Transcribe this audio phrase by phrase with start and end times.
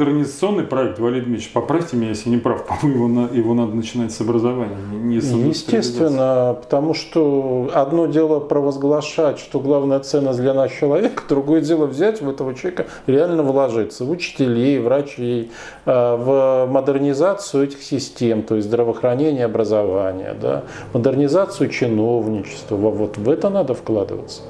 [0.00, 4.20] Модернизационный проект, Валерий Дмитриевич, поправьте меня, если не прав, по-моему, его, его надо начинать с
[4.22, 11.24] образования, не с Естественно, потому что одно дело провозглашать, что главная ценность для нас человек,
[11.28, 15.50] другое дело взять в этого человека реально вложиться, в учителей, врачей,
[15.84, 20.62] а, в модернизацию этих систем, то есть здравоохранение, образование, да,
[20.94, 24.40] модернизацию чиновничества, вот в это надо вкладываться.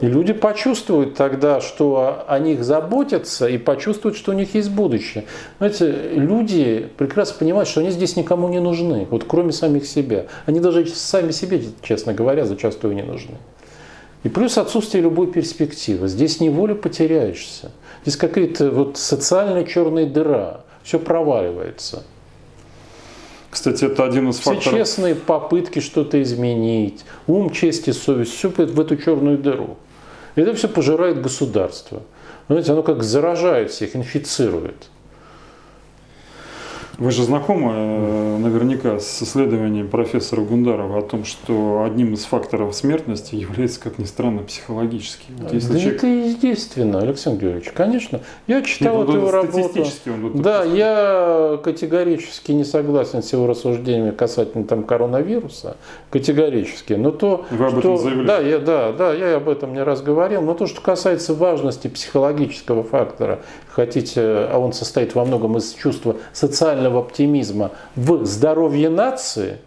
[0.00, 5.24] И люди почувствуют тогда, что о них заботятся, и почувствуют, что у них есть будущее.
[5.58, 10.26] Знаете, люди прекрасно понимают, что они здесь никому не нужны, вот кроме самих себя.
[10.46, 13.36] Они даже сами себе, честно говоря, зачастую не нужны.
[14.24, 16.08] И плюс отсутствие любой перспективы.
[16.08, 17.70] Здесь неволю потеряешься.
[18.02, 20.60] Здесь какая-то вот социальная черная дыра.
[20.82, 22.04] Все проваливается.
[23.50, 24.62] Кстати, это один из факторов.
[24.62, 29.76] Все честные попытки что-то изменить, ум, честь и совесть, все в эту черную дыру.
[30.38, 32.02] Это все пожирает государство.
[32.48, 34.88] Знаете, оно как заражает всех, инфицирует.
[36.98, 42.74] Вы же знакомы э, наверняка с исследованием профессора Гундарова о том, что одним из факторов
[42.74, 45.32] смертности является, как ни странно, психологический.
[45.38, 45.98] Вот если да человек...
[45.98, 48.20] это естественно, Александр Георгиевич, конечно.
[48.48, 49.86] Я читал Нет, эту работу.
[50.06, 55.76] Он да, я категорически не согласен с его рассуждениями касательно там, коронавируса.
[56.10, 56.94] Категорически.
[56.94, 57.78] Но то, Вы об что...
[57.78, 58.26] этом заявляли?
[58.26, 60.42] Да, я, да, да, я об этом не раз говорил.
[60.42, 63.38] Но то, что касается важности психологического фактора,
[63.78, 69.58] хотите, а он состоит во многом из чувства социального оптимизма в здоровье нации,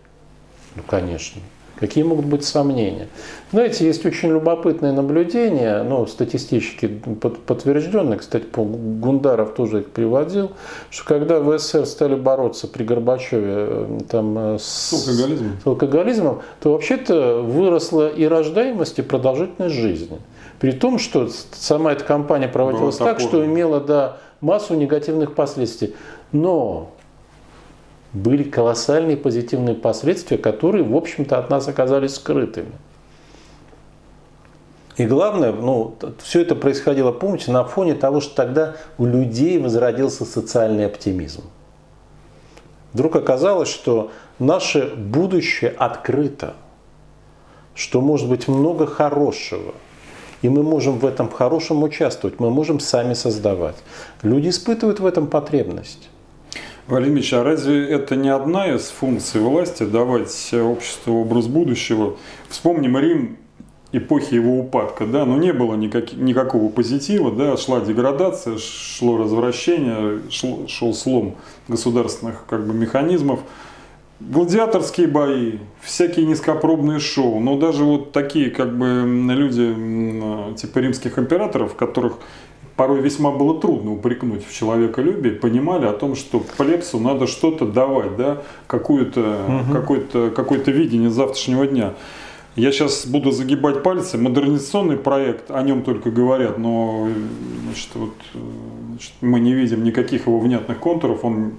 [0.75, 1.41] ну, конечно,
[1.79, 3.07] какие могут быть сомнения?
[3.53, 10.51] Знаете, есть очень любопытное наблюдение, ну, статистически подтвержденное, кстати, Гундаров тоже их приводил,
[10.89, 15.57] что когда в СССР стали бороться при Горбачеве э, там, э, с, с, алкоголизмом.
[15.63, 20.19] с алкоголизмом, то вообще-то выросла и рождаемость, и продолжительность жизни.
[20.61, 25.95] При том, что сама эта кампания проводилась так, что имела да, массу негативных последствий.
[26.31, 26.91] Но
[28.13, 32.73] были колоссальные позитивные последствия, которые, в общем-то, от нас оказались скрытыми.
[34.97, 40.25] И главное, ну, все это происходило, помните, на фоне того, что тогда у людей возродился
[40.25, 41.41] социальный оптимизм.
[42.93, 46.53] Вдруг оказалось, что наше будущее открыто,
[47.73, 49.73] что может быть много хорошего–
[50.41, 53.75] и мы можем в этом хорошем участвовать, мы можем сами создавать.
[54.23, 56.09] Люди испытывают в этом потребность.
[56.87, 62.17] Валерий Ильич, а разве это не одна из функций власти давать обществу образ будущего?
[62.49, 63.37] Вспомним Рим
[63.91, 70.21] эпохи его упадка, да, но не было никак, никакого позитива, да, шла деградация, шло развращение,
[70.29, 71.35] шел, шел слом
[71.67, 73.41] государственных как бы, механизмов
[74.29, 81.75] гладиаторские бои, всякие низкопробные шоу, но даже вот такие как бы люди типа римских императоров,
[81.75, 82.19] которых
[82.75, 88.15] порой весьма было трудно упрекнуть в человеколюбии, понимали о том, что плебсу надо что-то давать,
[88.17, 89.73] да, какую-то, угу.
[89.73, 91.93] какое-то, какое-то видение завтрашнего дня.
[92.55, 94.17] Я сейчас буду загибать пальцы.
[94.17, 97.07] Модернизационный проект, о нем только говорят, но
[97.63, 98.13] значит, вот,
[98.89, 101.23] значит, мы не видим никаких его внятных контуров.
[101.23, 101.53] Он,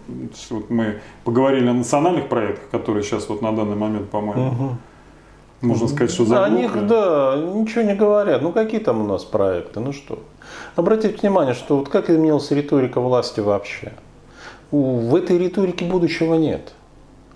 [0.51, 4.77] вот мы поговорили о национальных проектах, которые сейчас вот на данный момент, по-моему, угу.
[5.63, 6.55] можно сказать, что заглохли.
[6.55, 8.43] О них, да, ничего не говорят.
[8.43, 10.19] Ну какие там у нас проекты, ну что.
[10.77, 13.93] Обратите внимание, что вот как изменилась риторика власти вообще.
[14.71, 16.75] В этой риторике будущего нет.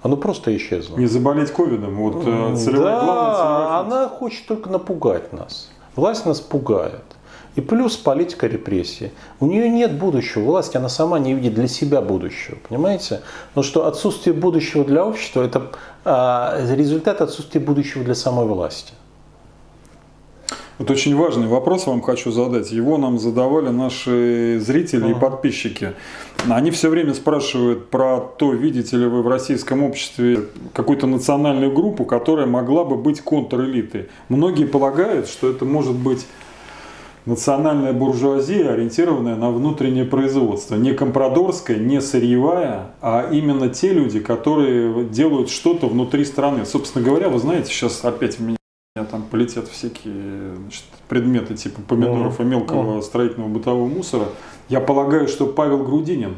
[0.07, 0.97] Оно просто исчезло.
[0.97, 1.97] Не заболеть ковидом.
[1.97, 5.69] Вот э, да, главная она хочет только напугать нас.
[5.97, 7.03] Власть нас пугает.
[7.57, 9.11] И плюс политика репрессии.
[9.41, 10.45] У нее нет будущего.
[10.45, 12.57] Власть, она сама не видит для себя будущего.
[12.69, 13.23] Понимаете?
[13.57, 15.73] Но что отсутствие будущего для общества– это
[16.05, 18.93] а, результат отсутствия будущего для самой власти.
[20.79, 22.71] Вот очень важный вопрос вам хочу задать.
[22.71, 25.17] Его нам задавали наши зрители uh-huh.
[25.17, 25.93] и подписчики.
[26.49, 32.05] Они все время спрашивают про то, видите ли вы в российском обществе какую-то национальную группу,
[32.05, 34.09] которая могла бы быть контрэлитой.
[34.29, 36.27] Многие полагают, что это может быть
[37.25, 40.77] национальная буржуазия, ориентированная на внутреннее производство.
[40.77, 46.67] Не компрадорская, не сырьевая, а именно те люди, которые делают что-то внутри страны.
[46.67, 48.57] Собственно говоря, вы знаете, сейчас опять меня
[49.05, 52.43] там полетят всякие значит, предметы типа помидоров mm-hmm.
[52.43, 53.03] и мелкого mm-hmm.
[53.03, 54.27] строительного бытового мусора.
[54.69, 56.35] Я полагаю, что Павел Грудинин,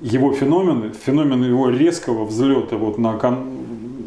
[0.00, 3.46] его феномен, феномен его резкого взлета вот на кон...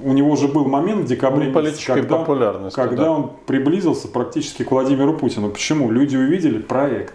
[0.04, 2.26] у него же был момент в декабре, ну, месяце, когда,
[2.72, 3.12] когда да.
[3.12, 5.50] он приблизился практически к Владимиру Путину.
[5.50, 5.90] Почему?
[5.92, 7.14] Люди увидели проект.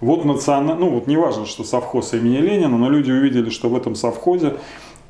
[0.00, 3.94] Вот национальный, ну вот неважно, что совхоз имени Ленина, но люди увидели, что в этом
[3.94, 4.56] совхозе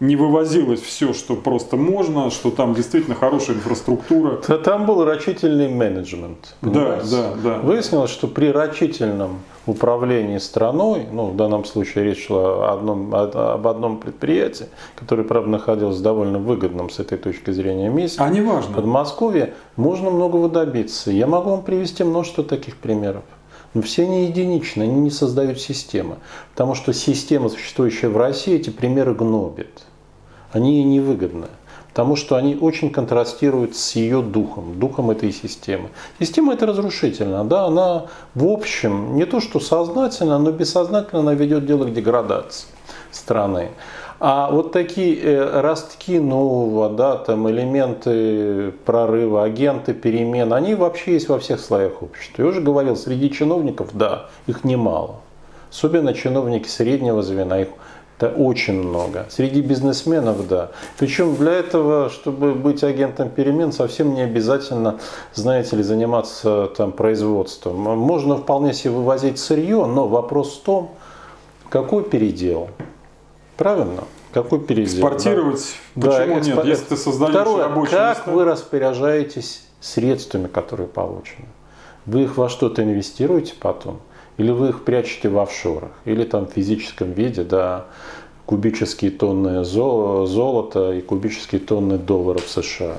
[0.01, 4.37] не вывозилось все, что просто можно, что там действительно хорошая инфраструктура.
[4.37, 6.55] Там был рачительный менеджмент.
[6.63, 7.59] Да, да, да.
[7.59, 13.67] Выяснилось, что при рачительном управлении страной, ну, в данном случае речь шла о одном, об
[13.67, 18.21] одном предприятии, которое, правда, находилось в довольно выгодном с этой точки зрения месте.
[18.21, 18.73] А не важно.
[18.73, 21.11] В Подмосковье можно многого добиться.
[21.11, 23.23] Я могу вам привести множество таких примеров.
[23.75, 26.17] Но все они единичны, они не создают системы.
[26.53, 29.83] Потому что система, существующая в России, эти примеры гнобит.
[30.57, 31.47] Они ей невыгодны
[31.97, 35.89] потому что они очень контрастируют с ее духом, духом этой системы.
[36.21, 38.05] Система это разрушительна, да, она
[38.35, 42.69] в общем не то что сознательно, но бессознательно она ведет дело к деградации
[43.11, 43.71] страны.
[44.21, 51.31] А вот такие э, ростки нового, да, там элементы прорыва, агенты перемен, они вообще есть
[51.31, 52.43] во всех слоях общества.
[52.43, 55.17] Я уже говорил, среди чиновников, да, их немало.
[55.71, 57.69] Особенно чиновники среднего звена, их
[58.19, 59.27] это очень много.
[59.29, 60.71] Среди бизнесменов, да.
[60.99, 64.99] Причем для этого, чтобы быть агентом перемен, совсем не обязательно,
[65.35, 67.77] знаете ли, заниматься там производством.
[67.77, 70.91] Можно вполне себе вывозить сырье, но вопрос в том,
[71.69, 72.69] какой передел.
[73.59, 74.05] Правильно?
[74.33, 74.95] Какой передел?
[74.95, 75.75] Экспортировать?
[75.95, 76.11] Да.
[76.11, 76.65] Почему да, экспор...
[76.65, 76.67] нет?
[76.67, 78.31] Если ты создаешь Второе, рабочие как места...
[78.31, 81.49] вы распоряжаетесь средствами, которые получены?
[82.07, 84.01] Вы их во что-то инвестируете потом?
[84.39, 87.87] Или вы их прячете в офшорах, или там в физическом виде, да,
[88.45, 92.97] кубические тонны золота и кубические тонны долларов США.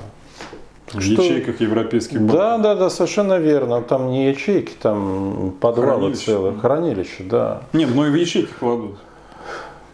[0.92, 1.22] В что...
[1.22, 2.36] ячейках европейских банков.
[2.36, 3.82] Да, да, да, совершенно верно.
[3.82, 6.24] Там не ячейки, там подвалы хранилище.
[6.24, 7.62] целые, хранилище, да.
[7.72, 8.96] Нет, но и в ячейки кладут.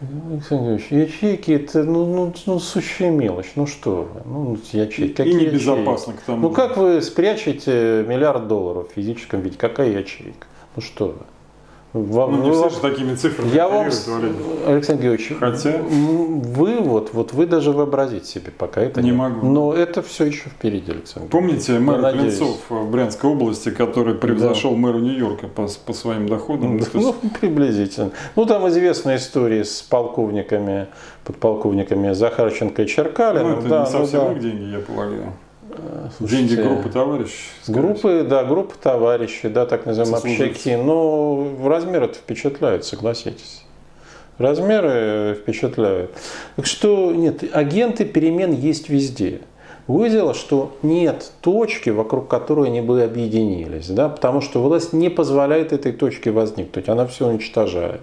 [0.01, 3.51] Александр Ильич, ячейки это ну, ну, ну, сущая мелочь.
[3.55, 4.21] Ну что вы?
[4.25, 5.13] Ну, ячейки.
[5.13, 6.23] Какие и небезопасно ячейки?
[6.23, 6.41] к тому.
[6.41, 9.57] Ну как вы спрячете миллиард долларов в физическом виде?
[9.57, 10.47] Какая ячейка?
[10.75, 11.34] Ну что вы?
[11.95, 15.81] Вам, ну, не все же такими цифрами я вам, Александр Георгиевич, Хотя...
[15.81, 19.47] вы вот, вот вы даже вообразить себе пока это не, не могу.
[19.47, 21.29] Но это все еще впереди, Александр.
[21.29, 24.77] Помните мэр Клинцов в Брянской области, который превзошел да.
[24.77, 26.81] мэра Нью-Йорка по, по своим доходам?
[26.93, 28.11] Ну, приблизительно.
[28.35, 30.87] Ну, там известная история с полковниками,
[31.23, 33.51] подполковниками Захарченко и Черкалиным.
[33.51, 34.33] Ну, это да, не совсем ну, да.
[34.33, 35.33] их деньги, я полагаю.
[36.17, 37.49] Слушайте, Деньги группы товарищей?
[37.67, 40.75] Группы, да, группы товарищей, да, так называемые общаки.
[40.75, 43.63] Но размеры это впечатляют, согласитесь.
[44.37, 46.11] Размеры впечатляют.
[46.55, 49.41] Так что, нет, агенты перемен есть везде.
[49.87, 55.09] Другое дело, что нет точки, вокруг которой они бы объединились, да, потому что власть не
[55.09, 58.01] позволяет этой точке возникнуть, она все уничтожает.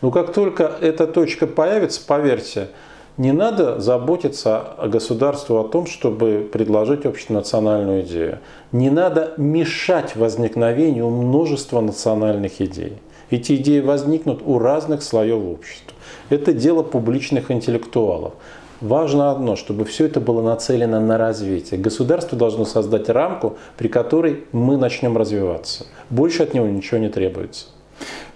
[0.00, 2.68] Но как только эта точка появится, поверьте,
[3.16, 8.40] не надо заботиться о государству о том, чтобы предложить общенациональную идею.
[8.72, 12.98] Не надо мешать возникновению множества национальных идей.
[13.30, 15.96] Эти идеи возникнут у разных слоев общества.
[16.28, 18.34] Это дело публичных интеллектуалов.
[18.82, 21.80] Важно одно, чтобы все это было нацелено на развитие.
[21.80, 25.86] Государство должно создать рамку, при которой мы начнем развиваться.
[26.10, 27.66] Больше от него ничего не требуется.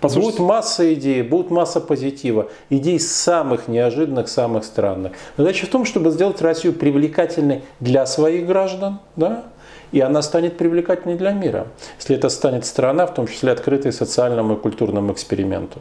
[0.01, 0.39] Послушайте.
[0.39, 5.13] Будет масса идей, будет масса позитива, идей самых неожиданных, самых странных.
[5.37, 9.45] Задача в том, чтобы сделать Россию привлекательной для своих граждан, да,
[9.93, 11.67] и она станет привлекательной для мира,
[11.99, 15.81] если это станет страна, в том числе открытой социальному и культурному эксперименту.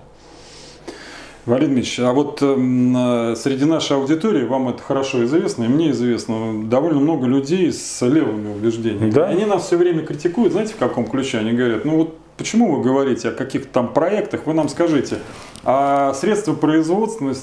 [1.46, 6.66] Валерий Дмитриевич, а вот э, среди нашей аудитории, вам это хорошо известно, и мне известно,
[6.66, 9.10] довольно много людей с левыми убеждениями.
[9.10, 9.28] Да?
[9.28, 11.40] Они нас все время критикуют, знаете, в каком ключе?
[11.40, 14.46] Они говорят, ну вот Почему вы говорите о каких-то там проектах?
[14.46, 15.18] Вы нам скажите,
[15.66, 17.34] а средства производства,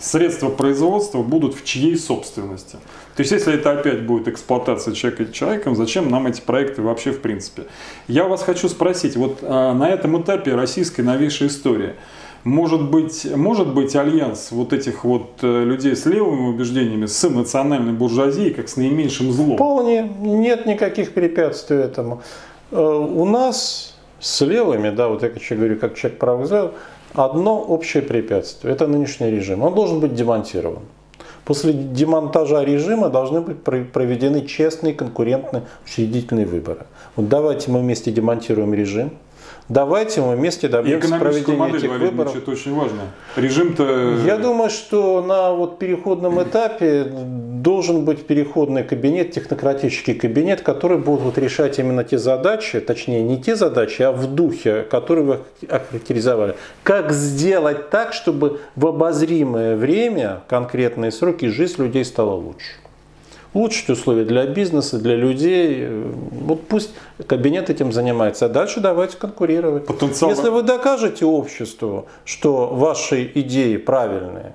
[0.00, 2.78] средства производства будут в чьей собственности?
[3.14, 7.20] То есть, если это опять будет эксплуатация человека человеком, зачем нам эти проекты вообще в
[7.20, 7.66] принципе?
[8.08, 11.92] Я вас хочу спросить, вот а, на этом этапе российской новейшей истории,
[12.42, 17.92] может быть, может быть альянс вот этих вот э, людей с левыми убеждениями с национальной
[17.92, 19.54] буржуазией, как с наименьшим злом?
[19.54, 20.02] Вполне.
[20.02, 22.20] Нет никаких препятствий этому.
[22.72, 23.93] Э, у нас
[24.24, 26.72] с левыми, да, вот я говорю, как человек правых взглядов,
[27.12, 29.62] одно общее препятствие– это нынешний режим.
[29.62, 30.82] Он должен быть демонтирован.
[31.44, 36.86] После демонтажа режима должны быть проведены честные, конкурентные, учредительные выборы.
[37.16, 39.10] Вот давайте мы вместе демонтируем режим–
[39.68, 42.36] Давайте мы вместе добьемся проведения модель, этих Валерий, выборов.
[42.36, 43.00] Это очень важно.
[43.36, 44.18] Режим-то...
[44.26, 47.10] Я думаю, что на вот переходном этапе
[47.64, 53.42] должен быть переходный кабинет, технократический кабинет, который будет вот решать именно те задачи, точнее не
[53.42, 56.54] те задачи, а в духе, которые вы охарактеризовали.
[56.84, 62.74] Как сделать так, чтобы в обозримое время, конкретные сроки, жизнь людей стала лучше
[63.54, 65.88] улучшить условия для бизнеса, для людей.
[66.32, 66.90] Вот пусть
[67.28, 69.86] кабинет этим занимается, а дальше давайте конкурировать.
[69.86, 70.30] Потенциал...
[70.32, 74.54] Если вы докажете обществу, что ваши идеи правильные,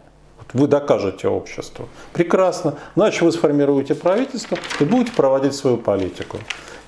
[0.53, 6.37] вы докажете обществу, прекрасно, значит вы сформируете правительство и будете проводить свою политику.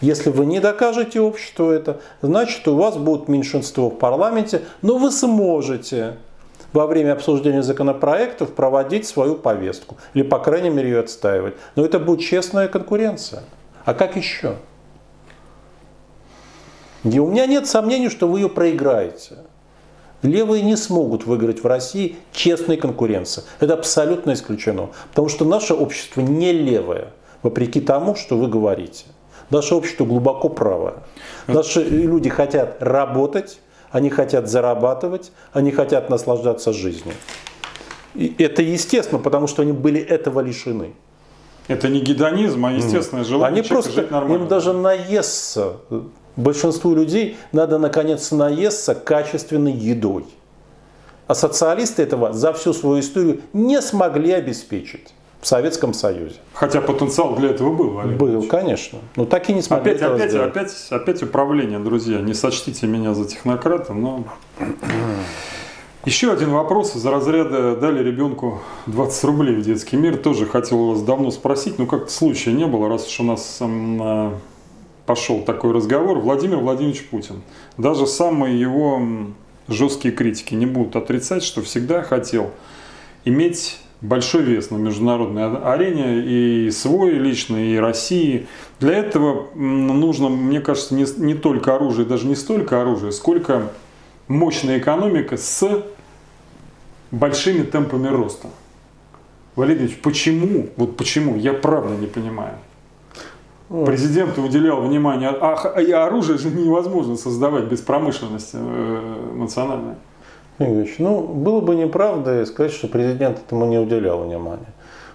[0.02, 5.12] Если вы не докажете обществу это, значит у вас будет меньшинство в парламенте, но вы
[5.12, 6.18] сможете
[6.74, 9.98] во время обсуждения законопроектов проводить свою повестку.
[10.14, 11.56] Или, по крайней мере, ее отстаивать.
[11.76, 13.44] Но это будет честная конкуренция.
[13.86, 14.56] А как еще?
[17.04, 19.40] И у меня нет сомнений, что вы ее проиграете.
[20.22, 23.44] Левые не смогут выиграть в России честной конкуренции.
[23.60, 24.90] Это абсолютно исключено.
[25.10, 29.06] Потому что наше общество не левое, вопреки тому, что вы говорите.
[29.50, 30.96] Наше общество глубоко правое.
[31.48, 33.60] Наши люди хотят работать,
[33.90, 37.16] они хотят зарабатывать, они хотят наслаждаться жизнью.
[38.14, 40.94] И это естественно, потому что они были этого лишены.
[41.68, 44.44] Это не гедонизм, а естественное желание Они просто, жить нормально.
[44.44, 45.78] им даже наесться,
[46.36, 50.26] большинству людей надо наконец наесться качественной едой.
[51.28, 56.36] А социалисты этого за всю свою историю не смогли обеспечить в Советском Союзе.
[56.54, 59.00] Хотя потенциал для этого был, Олег Был, конечно.
[59.16, 60.50] Но так и не смогли Опять, опять, сделать.
[60.50, 62.20] опять, опять управление, друзья.
[62.20, 64.26] Не сочтите меня за технократа, но...
[66.06, 70.18] Еще один вопрос из разряда «дали ребенку 20 рублей в детский мир».
[70.18, 73.60] Тоже хотел у вас давно спросить, но как-то случая не было, раз уж у нас
[73.62, 74.34] а,
[75.12, 76.20] пошел такой разговор.
[76.20, 77.42] Владимир Владимирович Путин.
[77.78, 79.02] Даже самые его
[79.68, 82.52] жесткие критики не будут отрицать, что всегда хотел
[83.26, 88.48] иметь большой вес на международной а- арене и свой личный, и России.
[88.80, 93.70] Для этого нужно, мне кажется, не, не только оружие, даже не столько оружия, сколько
[94.30, 95.84] мощная экономика с
[97.12, 98.48] большими темпами роста.
[99.58, 102.56] Валерий почему, вот почему, я правда не понимаю.
[103.86, 109.96] Президент уделял внимание, а, и оружие же невозможно создавать без промышленности э, национальной.
[110.60, 114.68] Игоревич, ну, было бы неправдой сказать, что президент этому не уделял внимания.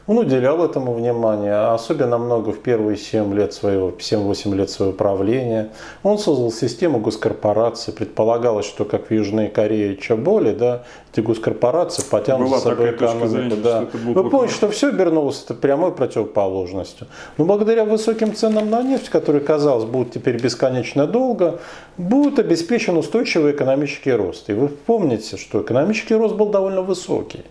[0.06, 4.92] Он уделял этому внимание, а особенно много в первые 7 лет своего, 7-8 лет своего
[4.92, 5.70] правления.
[6.04, 7.92] Он создал систему госкорпораций.
[7.92, 12.92] Предполагалось, что как в Южной Корее и Чаболе, да, эти госкорпорации потянут Была за собой
[12.92, 13.26] экономику.
[13.26, 13.86] зрения, да.
[13.92, 17.08] Вы помните, что все обернулось это прямой противоположностью.
[17.36, 21.58] Но благодаря высоким ценам на нефть, которые, казалось, будут теперь бесконечно долго,
[21.96, 24.48] будет обеспечен устойчивый экономический рост.
[24.50, 27.44] И вы помните, что экономический рост был довольно высокий.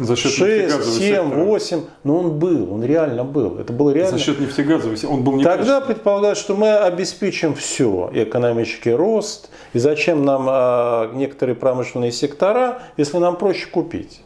[0.00, 1.44] За счет 6, нефтегазового 7, сектора.
[1.44, 3.58] 8, но он был, он реально был.
[3.58, 4.18] Это было реально.
[4.18, 4.96] За счет нефтегазового.
[5.08, 10.46] Он был не Тогда предполагалось, что мы обеспечим все, и экономический рост, и зачем нам
[10.48, 14.22] а, некоторые промышленные сектора, если нам проще купить.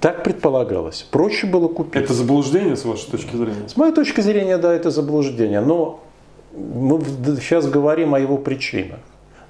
[0.00, 1.06] Так предполагалось.
[1.10, 2.02] Проще было купить.
[2.02, 3.68] Это заблуждение, с вашей точки зрения?
[3.68, 5.60] С моей точки зрения, да, это заблуждение.
[5.60, 6.00] Но
[6.54, 7.00] мы
[7.40, 9.00] сейчас говорим о его причинах.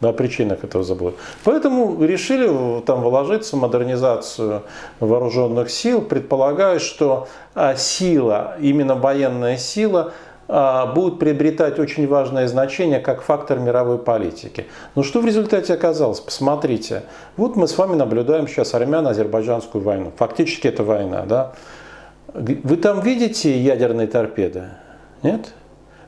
[0.03, 1.23] Да, причинах этого заблуждения.
[1.45, 4.65] Поэтому решили там вложиться в модернизацию
[4.99, 10.13] вооруженных сил, предполагая, что а, сила, именно военная сила,
[10.49, 14.67] а, будет приобретать очень важное значение как фактор мировой политики.
[14.97, 16.19] Но что в результате оказалось?
[16.19, 17.05] Посмотрите.
[17.37, 20.11] Вот мы с вами наблюдаем сейчас армяно-азербайджанскую войну.
[20.17, 21.23] Фактически это война.
[21.27, 21.53] Да?
[22.35, 24.65] Вы там видите ядерные торпеды?
[25.23, 25.55] Нет?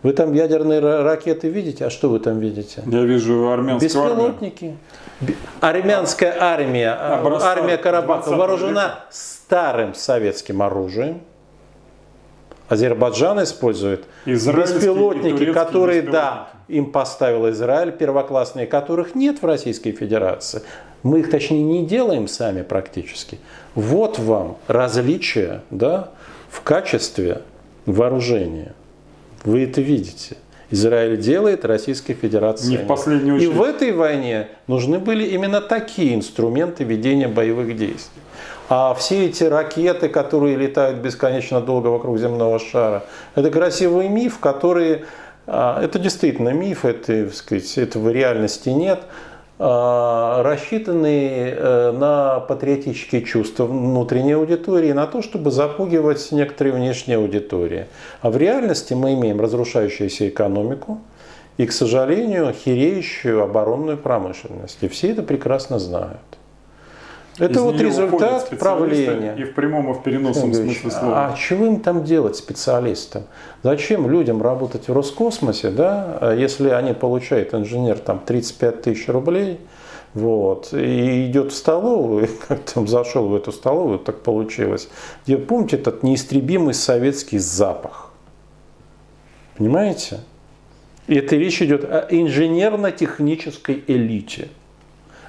[0.04, 1.86] Вы там ядерные ра- ракеты видите?
[1.86, 2.82] А что вы там видите?
[2.86, 4.16] Я вижу армянскую армию.
[4.28, 4.76] Беспилотники.
[5.20, 8.98] Бе- Армянская армия, а, Образца армия Карабаха 20 вооружена века.
[9.10, 11.22] старым советским оружием.
[12.68, 16.12] Азербайджан использует беспилотники, которые, беспилотники.
[16.12, 20.62] да, им поставил Израиль, первоклассные, которых нет в Российской Федерации.
[21.02, 23.38] Мы их, точнее, не делаем сами практически.
[23.74, 26.10] Вот вам различие да,
[26.50, 27.42] в качестве
[27.86, 28.74] вооружения.
[29.44, 30.36] Вы это видите.
[30.70, 33.54] Израиль делает, Российская Федерация Не в последнюю И очередь.
[33.54, 38.22] в этой войне нужны были именно такие инструменты ведения боевых действий.
[38.70, 45.04] А все эти ракеты, которые летают бесконечно долго вокруг земного шара, это красивый миф, который...
[45.46, 49.02] а, Это действительно миф, это, сказать, этого реальности нет,
[49.56, 57.86] а, рассчитанный э, на патриотические чувства внутренней аудитории, на то, чтобы запугивать некоторые внешние аудитории.
[58.20, 61.00] А в реальности мы имеем разрушающуюся экономику,
[61.56, 64.78] и, к сожалению, хереющую оборонную промышленность.
[64.82, 66.18] И все это прекрасно знают.
[67.38, 69.34] Это Из вот результат правления.
[69.36, 71.26] И в прямом, и в переносном Игоревич, смысле слова.
[71.26, 73.24] А чего им там делать, специалистам?
[73.62, 79.58] Зачем людям работать в Роскосмосе, да, а если они получают, инженер, там 35 тысяч рублей,
[80.14, 84.88] вот, и идет в столовую, как там зашел в эту столовую, так получилось,
[85.24, 88.12] где, помните, этот неистребимый советский запах?
[89.56, 90.20] Понимаете?
[91.08, 94.48] И эта речь идет о инженерно-технической элите.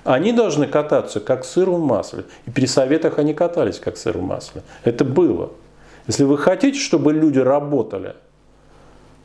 [0.06, 2.26] Они должны кататься как сыр в масле.
[2.46, 4.62] И при советах они катались как сыр в масле.
[4.84, 5.50] Это было.
[6.08, 8.16] Если вы хотите, чтобы люди работали,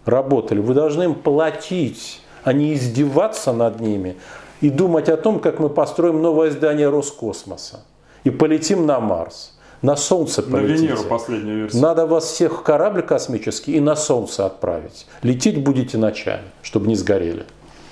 [0.07, 0.59] работали.
[0.59, 4.17] Вы должны им платить, а не издеваться над ними
[4.63, 7.85] и думать о том, как мы построим новое здание Роскосмоса
[8.25, 9.59] и полетим на Марс.
[9.83, 10.73] На Солнце полетите.
[10.73, 11.81] На Венеру последняя версия.
[11.81, 15.07] Надо вас всех в корабль космический и на Солнце отправить.
[15.23, 17.45] Лететь будете ночами, чтобы не сгорели.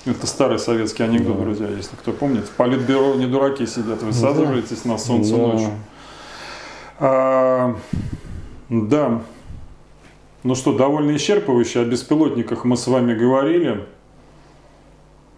[0.09, 1.43] Это старый советский анекдот, да.
[1.43, 2.45] друзья, если кто помнит.
[2.45, 4.91] В политбюро не дураки сидят, высаживаетесь да.
[4.91, 5.37] на солнце да.
[5.37, 5.69] ночью.
[6.99, 7.75] А,
[8.69, 9.21] да.
[10.43, 11.81] Ну что, довольно исчерпывающе.
[11.81, 13.85] О беспилотниках мы с вами говорили.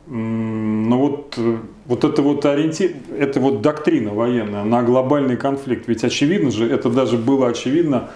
[0.08, 1.38] Но вот,
[1.86, 5.88] вот это вот ориентир, это вот доктрина военная на глобальный конфликт.
[5.88, 8.10] Ведь очевидно же, это даже было очевидно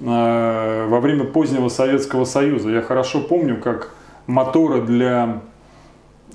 [0.00, 2.70] э, во время позднего Советского Союза.
[2.70, 3.92] Я хорошо помню, как
[4.26, 5.42] моторы для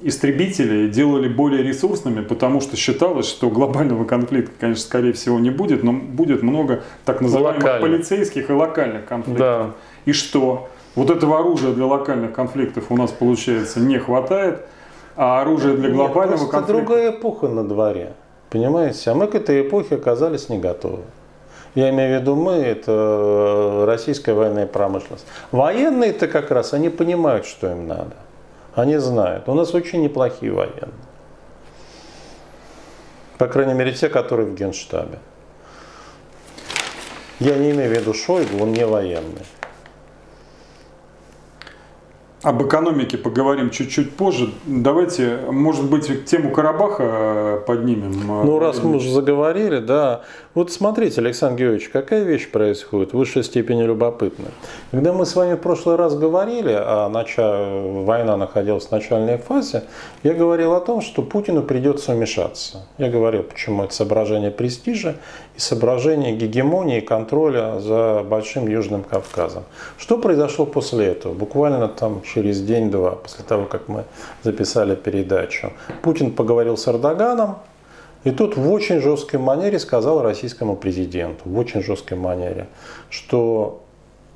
[0.05, 5.83] истребителей делали более ресурсными, потому что считалось, что глобального конфликта, конечно, скорее всего не будет,
[5.83, 7.87] но будет много так называемых Локально.
[7.87, 9.37] полицейских и локальных конфликтов.
[9.39, 9.71] Да.
[10.05, 10.69] И что?
[10.93, 14.61] Вот этого оружия для локальных конфликтов у нас, получается, не хватает,
[15.15, 16.73] а оружие для глобального Нет, конфликта...
[16.73, 18.13] другая эпоха на дворе,
[18.51, 19.09] понимаете?
[19.09, 21.01] А мы к этой эпохе оказались не готовы.
[21.73, 25.25] Я имею в виду мы, это российская военная промышленность.
[25.51, 28.13] Военные-то как раз, они понимают, что им надо.
[28.75, 29.47] Они знают.
[29.47, 30.91] У нас очень неплохие военные.
[33.37, 35.19] По крайней мере, те, которые в генштабе.
[37.39, 39.45] Я не имею в виду Шойгу, он не военный.
[42.43, 44.53] Об экономике поговорим чуть-чуть позже.
[44.65, 48.27] Давайте, может быть, тему Карабаха э, поднимем.
[48.27, 50.21] Ну, раз мы уже заговорили, да.
[50.55, 54.51] Вот смотрите, Александр Георгиевич, какая вещь происходит в высшей степени любопытная.
[54.89, 59.83] Когда мы с вами в прошлый раз говорили, а начало, война находилась в начальной фазе,
[60.23, 62.87] я говорил о том, что Путину придется вмешаться.
[62.97, 65.17] Я говорил, почему это соображение престижа
[65.57, 69.65] и соображение гегемонии и контроля за Большим Южным Кавказом.
[69.97, 71.33] Что произошло после этого?
[71.33, 74.05] Буквально там через день-два, после того, как мы
[74.41, 75.73] записали передачу.
[76.01, 77.57] Путин поговорил с Эрдоганом,
[78.25, 82.67] и тут в очень жесткой манере сказал российскому президенту, в очень жесткой манере,
[83.09, 83.83] что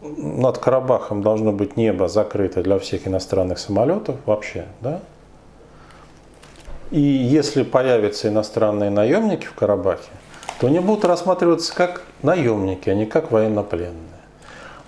[0.01, 5.01] над Карабахом должно быть небо закрыто для всех иностранных самолетов вообще, да?
[6.91, 10.11] И если появятся иностранные наемники в Карабахе,
[10.59, 13.95] то они будут рассматриваться как наемники, а не как военнопленные.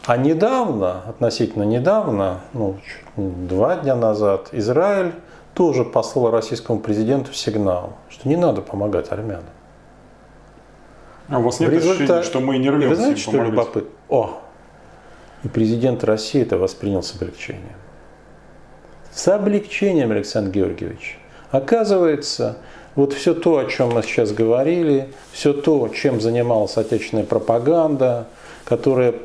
[0.05, 2.77] А недавно, относительно недавно, ну,
[3.17, 5.13] два дня назад, Израиль
[5.53, 9.45] тоже послал российскому президенту сигнал, что не надо помогать армянам.
[11.27, 12.03] А у вас нет результате...
[12.03, 13.89] ощущения, что мы не рвемся Вы знаете, что любопытно?
[14.09, 14.41] О!
[15.43, 17.75] И президент России это воспринял с облегчением.
[19.11, 21.19] С облегчением, Александр Георгиевич.
[21.51, 22.57] Оказывается,
[22.95, 28.27] вот все то, о чем мы сейчас говорили, все то, чем занималась отечественная пропаганда,
[28.65, 29.15] которая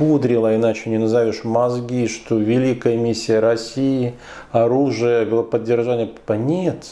[0.00, 4.14] пудрила, иначе не назовешь, мозги, что великая миссия России,
[4.50, 6.10] оружие, поддержание.
[6.28, 6.86] Нет,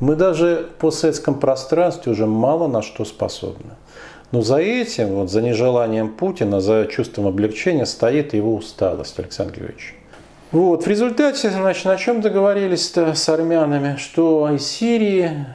[0.00, 3.74] мы даже по советском пространстве уже мало на что способны.
[4.32, 9.94] Но за этим, вот, за нежеланием Путина, за чувством облегчения стоит его усталость, Александр Георгиевич.
[10.50, 15.46] Вот, в результате, значит, на чем договорились с армянами, что из Сирии,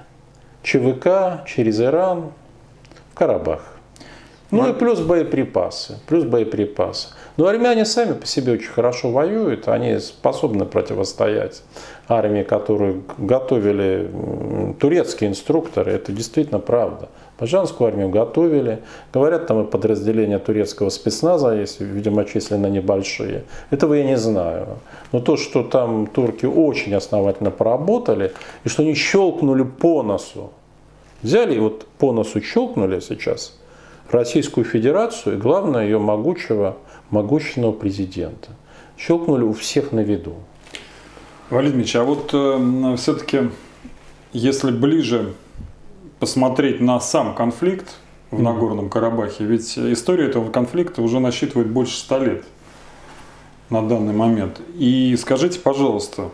[0.64, 2.32] ЧВК через Иран
[3.12, 3.75] в Карабах.
[4.52, 7.10] Ну и плюс боеприпасы, плюс боеприпасы.
[7.38, 11.64] Но армяне сами по себе очень хорошо воюют, они способны противостоять
[12.08, 14.10] армии, которую готовили
[14.80, 17.10] турецкие инструкторы, это действительно правда.
[17.40, 23.44] Баджанскую армию готовили, говорят, там и подразделения турецкого спецназа есть, видимо, численно небольшие.
[23.72, 24.68] Этого я не знаю.
[25.12, 28.32] Но то, что там турки очень основательно поработали,
[28.64, 30.52] и что они щелкнули по носу,
[31.24, 33.58] взяли и вот по носу щелкнули сейчас–
[34.10, 36.78] Российскую Федерацию и, главное, ее могучего,
[37.10, 38.50] могущественного президента.
[38.98, 40.36] Щелкнули у всех на виду.
[41.50, 43.50] Валерий Ильич, а вот э, все-таки,
[44.34, 45.34] если ближе
[46.20, 47.98] посмотреть на сам конфликт
[48.32, 52.44] в Нагорном Карабахе, ведь история этого конфликта уже насчитывает больше ста лет
[53.70, 54.62] на данный момент.
[54.76, 56.30] И скажите, пожалуйста,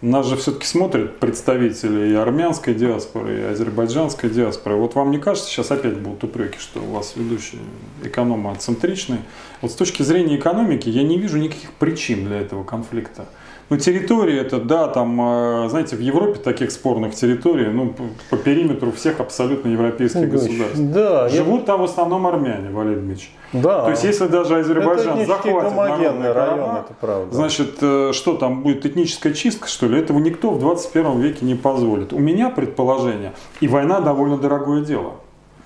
[0.00, 4.76] нас же все-таки смотрят представители и армянской диаспоры, и азербайджанской диаспоры.
[4.76, 7.60] Вот вам не кажется, сейчас опять будут упреки, что у вас ведущие
[8.04, 9.20] экономоцентричные.
[9.60, 13.26] Вот с точки зрения экономики я не вижу никаких причин для этого конфликта.
[13.70, 15.20] Ну, территория это, да, там,
[15.64, 17.94] э, знаете, в Европе таких спорных территорий, ну,
[18.30, 20.78] по периметру всех абсолютно европейских Ильич, государств.
[20.78, 21.66] Да, Живут я...
[21.66, 23.30] там в основном армяне, Валерий Дмитриевич.
[23.52, 23.84] Да.
[23.84, 27.34] То есть, если даже Азербайджан это захватит народный район, это правда.
[27.34, 29.98] значит, э, что там будет этническая чистка, что ли?
[29.98, 32.12] Этого никто в 21 веке не позволит.
[32.14, 35.16] У меня предположение, и война довольно дорогое дело.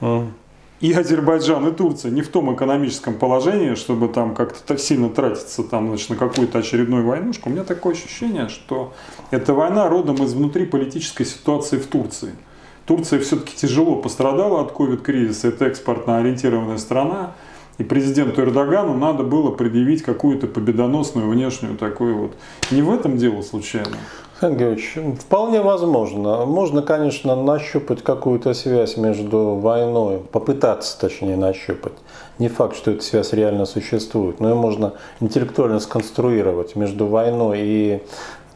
[0.00, 0.26] Mm.
[0.82, 5.62] И Азербайджан, и Турция не в том экономическом положении, чтобы там как-то так сильно тратиться
[5.62, 7.48] там, значит, на какую-то очередную войнушку.
[7.48, 8.92] У меня такое ощущение, что
[9.30, 12.32] эта война родом из внутриполитической ситуации в Турции.
[12.84, 17.34] Турция все-таки тяжело пострадала от ковид-кризиса, это экспортно ориентированная страна,
[17.78, 22.34] и президенту Эрдогану надо было предъявить какую-то победоносную внешнюю такую вот.
[22.72, 23.96] Не в этом дело случайно.
[24.50, 26.44] Георгиевич, вполне возможно.
[26.44, 31.92] Можно, конечно, нащупать какую-то связь между войной, попытаться, точнее, нащупать.
[32.38, 38.02] Не факт, что эта связь реально существует, но ее можно интеллектуально сконструировать между войной и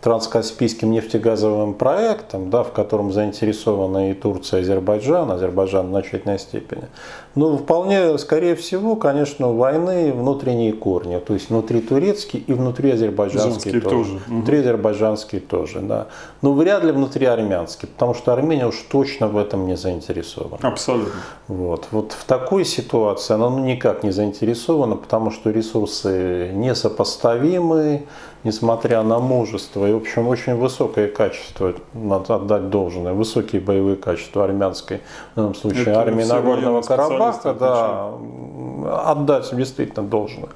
[0.07, 6.85] транскаспийским нефтегазовым проектом, да, в котором заинтересованы и Турция, и Азербайджан, Азербайджан в значительной степени.
[7.35, 13.81] Но вполне, скорее всего, конечно, войны внутренние корни, то есть внутри турецкие и внутри азербайджанские
[13.81, 13.97] тоже.
[13.97, 14.21] тоже.
[14.29, 16.07] Внутри азербайджанские тоже, да.
[16.41, 20.69] Но вряд ли внутри армянские, потому что Армения уж точно в этом не заинтересована.
[20.69, 21.21] Абсолютно.
[21.49, 21.89] Вот.
[21.91, 28.07] вот в такой ситуации она ну, никак не заинтересована, потому что ресурсы несопоставимы,
[28.45, 34.45] несмотря на мужество и, в общем, очень высокое качество, надо отдать должное, высокие боевые качества
[34.45, 35.01] армянской,
[35.33, 38.13] в данном случае Это армии Нагорного Карабаха, да,
[39.11, 40.51] отдать действительно должное.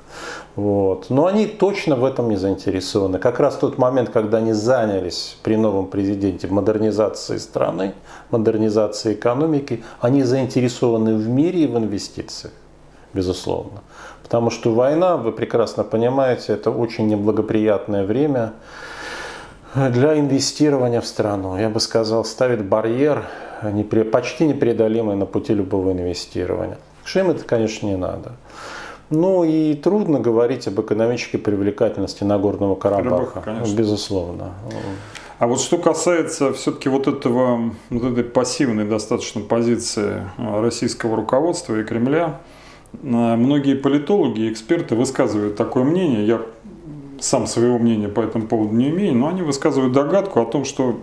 [0.57, 1.07] Вот.
[1.11, 3.19] Но они точно в этом не заинтересованы.
[3.19, 7.95] Как раз тот момент, когда они занялись при новом президенте модернизацией страны,
[8.31, 12.53] модернизацией экономики, они заинтересованы в мире и в инвестициях,
[13.15, 13.81] безусловно.
[14.31, 18.53] Потому что война, вы прекрасно понимаете, это очень неблагоприятное время
[19.75, 21.59] для инвестирования в страну.
[21.59, 23.25] Я бы сказал, ставит барьер
[24.13, 26.79] почти непреодолимый на пути любого инвестирования.
[27.03, 28.35] Что это, конечно, не надо.
[29.11, 34.53] Ну и трудно говорить об экономической привлекательности Нагорного Карабаха, Карабах, безусловно.
[35.41, 41.83] А вот что касается все-таки вот этого, вот этой пассивной достаточно позиции российского руководства и
[41.83, 42.39] Кремля,
[43.03, 46.41] Многие политологи и эксперты высказывают такое мнение, я
[47.21, 50.99] сам своего мнения по этому поводу не имею, но они высказывают догадку о том, что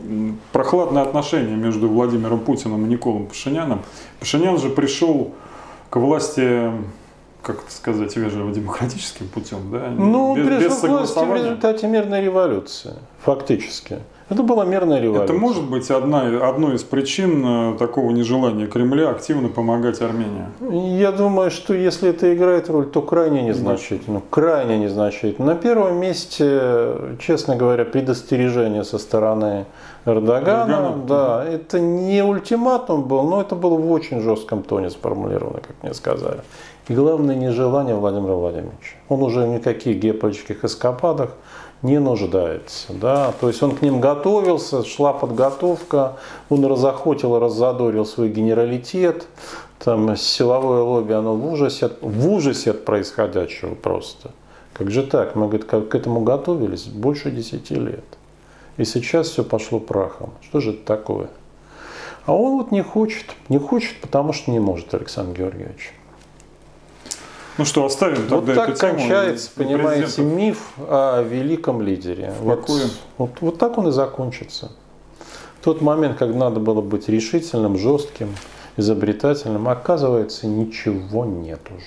[0.52, 3.84] прохладное отношение между Владимиром Путиным и Николом Пашиняном.
[4.20, 5.34] Пашинян же пришел
[5.90, 6.72] к власти
[7.44, 9.90] как это сказать, вежливо демократическим путем, да?
[9.90, 14.00] Ну, без, пришел без к власти в результате мирной революции, фактически.
[14.30, 15.24] Это была мирная революция.
[15.24, 20.44] Это может быть одна, одной из причин э, такого нежелания Кремля активно помогать Армении?
[21.00, 24.22] Я думаю, что если это играет роль, то крайне незначительно.
[24.30, 25.48] Крайне незначительно.
[25.48, 29.66] На первом месте, честно говоря, предостережение со стороны
[30.06, 30.72] Эрдогана.
[30.72, 31.06] Эрдогана.
[31.08, 35.94] Да, это не ультиматум был, но это было в очень жестком тоне сформулировано, как мне
[35.94, 36.42] сказали.
[36.90, 38.96] И главное, нежелание Владимира Владимировича.
[39.10, 41.32] Он уже никаких геополитических эскападах
[41.82, 42.94] не нуждается.
[42.94, 43.34] Да?
[43.40, 46.18] То есть он к ним готовился, шла подготовка,
[46.50, 49.28] он разохотил, раззадорил свой генералитет,
[49.80, 54.32] там силовое лобби, оно в ужасе, в ужасе от происходящего просто.
[54.74, 55.36] Как же так?
[55.36, 58.06] Мы говорит, к этому готовились больше десяти лет.
[58.78, 60.34] И сейчас все пошло прахом.
[60.42, 61.30] Что же это такое?
[62.26, 63.26] А он вот не хочет.
[63.50, 65.94] Не хочет, потому что не может, Александр Георгиевич.
[67.58, 72.34] Ну что, оставим тогда Вот так эту тему кончается, понимаете, миф о великом лидере.
[72.42, 72.70] Вот,
[73.18, 74.72] вот, вот так он и закончится.
[75.64, 78.30] Тот момент, когда надо было быть решительным, жестким,
[78.78, 81.86] изобретательным, оказывается, ничего нет уже.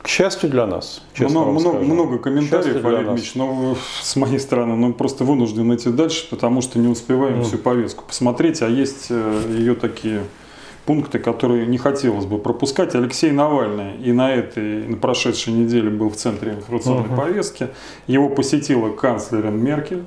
[0.00, 1.02] К счастью для нас.
[1.16, 6.28] Много, много, много комментариев, Олег Ильич, но с моей стороны, ну просто вынужден идти дальше,
[6.28, 7.44] потому что не успеваем mm.
[7.44, 10.24] всю повестку посмотреть, а есть э, ее такие
[10.84, 12.94] пункты, которые не хотелось бы пропускать.
[12.94, 17.16] Алексей Навальный и на этой, на прошедшей неделе был в центре информационной uh-huh.
[17.16, 17.68] повестки.
[18.06, 20.04] Его посетила канцлерин Меркель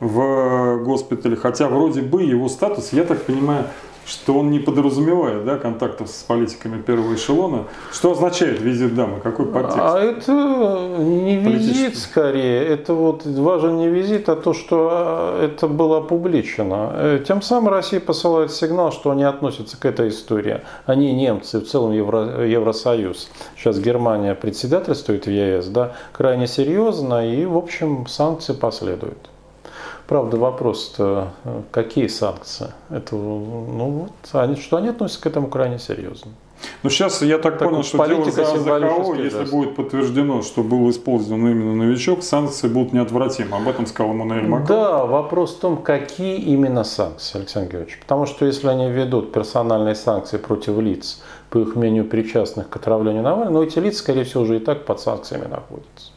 [0.00, 3.66] в госпитале, хотя вроде бы его статус, я так понимаю,
[4.06, 7.64] что он не подразумевает да, контактов с политиками первого эшелона.
[7.92, 9.20] Что означает визит дамы?
[9.20, 9.78] Какой подтекст?
[9.80, 10.32] А это
[10.98, 12.64] не визит скорее.
[12.66, 16.92] Это вот важен не визит, а то, что а, это было опубличено.
[16.94, 20.60] Э, тем самым Россия посылает сигнал, что они относятся к этой истории.
[20.86, 23.30] Они немцы, в целом Евро, Евросоюз.
[23.56, 29.30] Сейчас Германия председательствует в ЕС, да, крайне серьезно, и, в общем, санкции последуют.
[30.06, 30.96] Правда, вопрос
[31.70, 32.72] какие санкции?
[32.90, 36.32] Это, ну, вот, они, что они относятся к этому крайне серьезно.
[36.82, 39.52] Ну, сейчас я так, так понял, вот, что дело за АЗКО, если жест.
[39.52, 43.56] будет подтверждено, что был использован именно новичок, санкции будут неотвратимы.
[43.56, 44.66] Об этом сказал Эммануэль Макрон.
[44.66, 48.00] Да, вопрос в том, какие именно санкции, Александр Георгиевич.
[48.00, 53.22] Потому что если они ведут персональные санкции против лиц, по их мнению, причастных к отравлению
[53.22, 56.12] Навального, но эти лица, скорее всего, уже и так под санкциями находятся.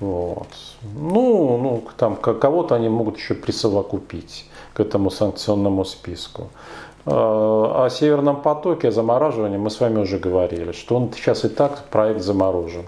[0.00, 0.48] Вот.
[0.94, 6.48] Ну, ну, там кого-то они могут еще присовокупить к этому санкционному списку.
[7.04, 11.84] О Северном потоке, о замораживании мы с вами уже говорили, что он сейчас и так
[11.90, 12.84] проект заморожен.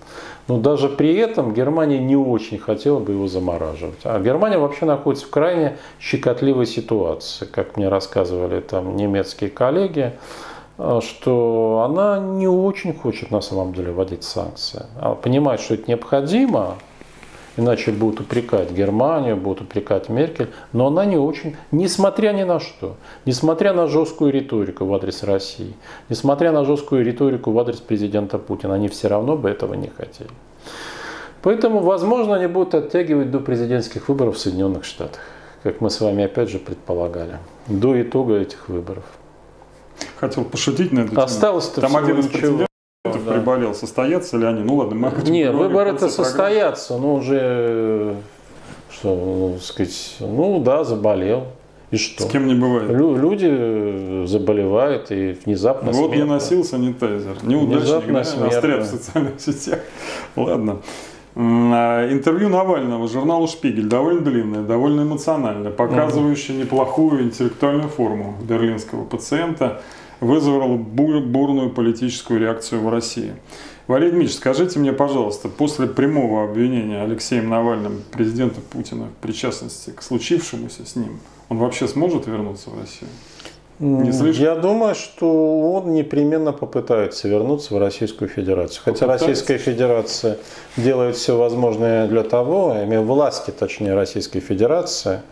[0.47, 4.01] Но даже при этом Германия не очень хотела бы его замораживать.
[4.05, 10.13] А Германия вообще находится в крайне щекотливой ситуации, как мне рассказывали там немецкие коллеги,
[10.77, 14.87] э, что она не очень хочет на самом деле вводить санкции.
[15.01, 16.75] А понимает, что это необходимо,
[17.61, 22.97] иначе будут упрекать Германию, будут упрекать Меркель, но она не очень, несмотря ни на что,
[23.27, 25.75] несмотря на жесткую риторику в адрес России,
[26.09, 30.31] несмотря на жесткую риторику в адрес президента Путина, они все равно бы этого не хотели.
[31.43, 35.21] Поэтому, возможно, они будут оттягивать до президентских выборов в Соединенных Штатах,
[35.63, 39.05] как мы с вами опять же предполагали, до итога этих выборов.
[40.17, 41.23] Хотел пошутить на эту тему.
[41.23, 42.70] Осталось-то Там один из ничего.
[43.03, 43.33] Претендентов да.
[43.41, 43.75] приболел.
[43.75, 44.63] Состоятся ли они?
[44.63, 46.25] Ну ладно, мы об Не, поговорим в выборы-то конце программы.
[46.31, 48.15] состоятся, но уже, э,
[48.91, 51.47] что, ну, сказать, ну да, заболел.
[51.91, 52.23] И что?
[52.23, 52.89] С кем не бывает.
[52.91, 56.35] Лю- Люди заболевают и внезапно Вот не смертно.
[56.35, 57.37] носил санитайзер.
[57.43, 58.81] Неудачник, да?
[58.81, 59.81] в социальных сетях.
[60.37, 60.77] Ладно.
[61.35, 69.81] А, Интервью Навального журналу «Шпигель» довольно длинное, довольно эмоциональное, показывающее неплохую интеллектуальную форму берлинского пациента,
[70.21, 73.33] вызвало бу- бурную политическую реакцию в России.
[73.87, 80.03] Валерий Дмитриевич, скажите мне, пожалуйста, после прямого обвинения Алексеем Навальным президента Путина в причастности к
[80.03, 83.11] случившемуся с ним, он вообще сможет вернуться в Россию?
[83.81, 84.43] Не слышно?
[84.43, 88.83] Я думаю, что он непременно попытается вернуться в Российскую Федерацию.
[88.85, 89.27] Хотя Попытается?
[89.27, 90.37] Российская Федерация
[90.77, 95.23] делает все возможное для того, власти, точнее Российской Федерации,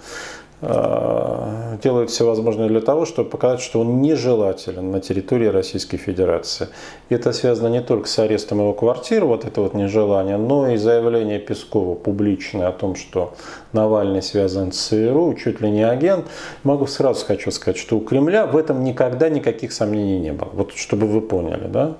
[0.60, 6.68] э, делают все возможное для того, чтобы показать, что он нежелателен на территории Российской Федерации.
[7.08, 10.76] И это связано не только с арестом его квартиры, вот это вот нежелание, но и
[10.76, 13.34] заявление Пескова публичное о том, что
[13.72, 16.26] Навальный связан с ЦРУ, чуть ли не агент.
[16.64, 20.48] Могу сразу хочу сказать, что у Кремля в этом никогда никаких сомнений не было.
[20.52, 21.96] Вот чтобы вы поняли, да?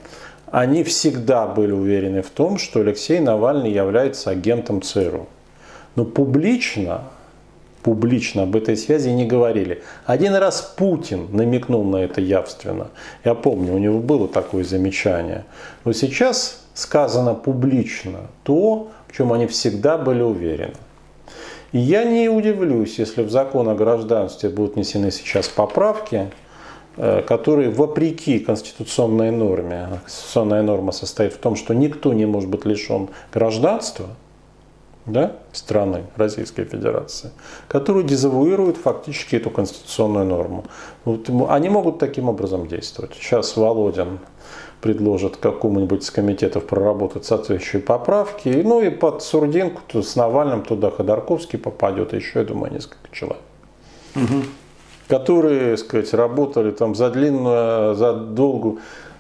[0.51, 5.27] Они всегда были уверены в том, что Алексей Навальный является агентом ЦРУ.
[5.95, 7.03] Но публично
[7.83, 9.83] публично об этой связи не говорили.
[10.07, 12.89] Один раз Путин намекнул на это явственно.
[13.25, 15.45] Я помню, у него было такое замечание.
[15.85, 20.75] Но сейчас сказано публично то, в чем они всегда были уверены.
[21.73, 26.31] И я не удивлюсь, если в закон о гражданстве будут внесены сейчас поправки,
[26.97, 32.49] э, которые вопреки конституционной норме, а конституционная норма состоит в том, что никто не может
[32.49, 34.07] быть лишен гражданства,
[35.09, 37.31] да, страны Российской Федерации,
[37.67, 40.65] которые дезавуируют фактически эту конституционную норму.
[41.05, 43.15] Вот они могут таким образом действовать.
[43.15, 44.21] Сейчас Володин
[44.81, 48.49] предложит какому-нибудь из комитетов проработать соответствующие поправки.
[48.49, 53.41] Ну и под Сурдинку то с Навальным туда Ходорковский попадет, еще, я думаю, несколько человек.
[55.09, 58.79] Которые, так сказать, работали там за длинную, за долгую,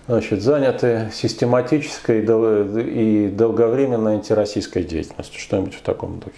[0.08, 6.32] значит, заняты систематической и дол- и долговременной антироссийской деятельностью, что-нибудь в таком духе.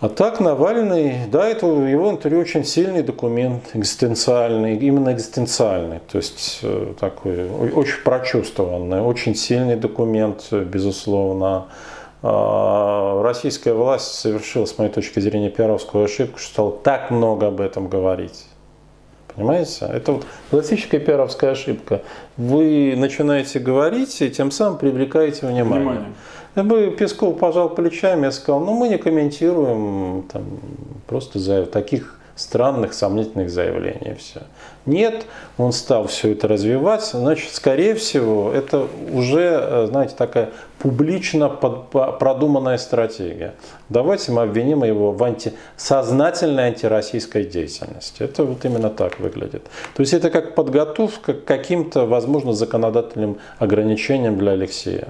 [0.00, 6.60] А так Навальный, да, это его интервью очень сильный документ, экзистенциальный, именно экзистенциальный, то есть
[6.62, 11.66] э, такой очень прочувствованный, очень сильный документ, безусловно.
[12.22, 17.60] А, Российская власть совершила, с моей точки зрения, пиаровскую ошибку, что стала так много об
[17.60, 18.44] этом говорить.
[19.38, 19.86] Понимаете?
[19.86, 22.02] Это вот классическая пиаровская ошибка.
[22.36, 25.78] Вы начинаете говорить и тем самым привлекаете внимание.
[25.78, 26.12] Внимание.
[26.56, 30.42] Я бы Песков пожал плечами и сказал, ну мы не комментируем там,
[31.06, 34.14] просто за таких странных, сомнительных заявлений.
[34.18, 34.42] Все.
[34.86, 35.26] Нет,
[35.58, 42.78] он стал все это развивать, значит, скорее всего, это уже, э, знаете, такая публично продуманная
[42.78, 43.54] стратегия.
[43.88, 48.22] Давайте мы обвиним его в анти, сознательной антироссийской деятельности.
[48.22, 49.64] Это вот именно так выглядит.
[49.94, 55.08] То есть это как подготовка к каким-то, возможно, законодательным ограничениям для Алексея.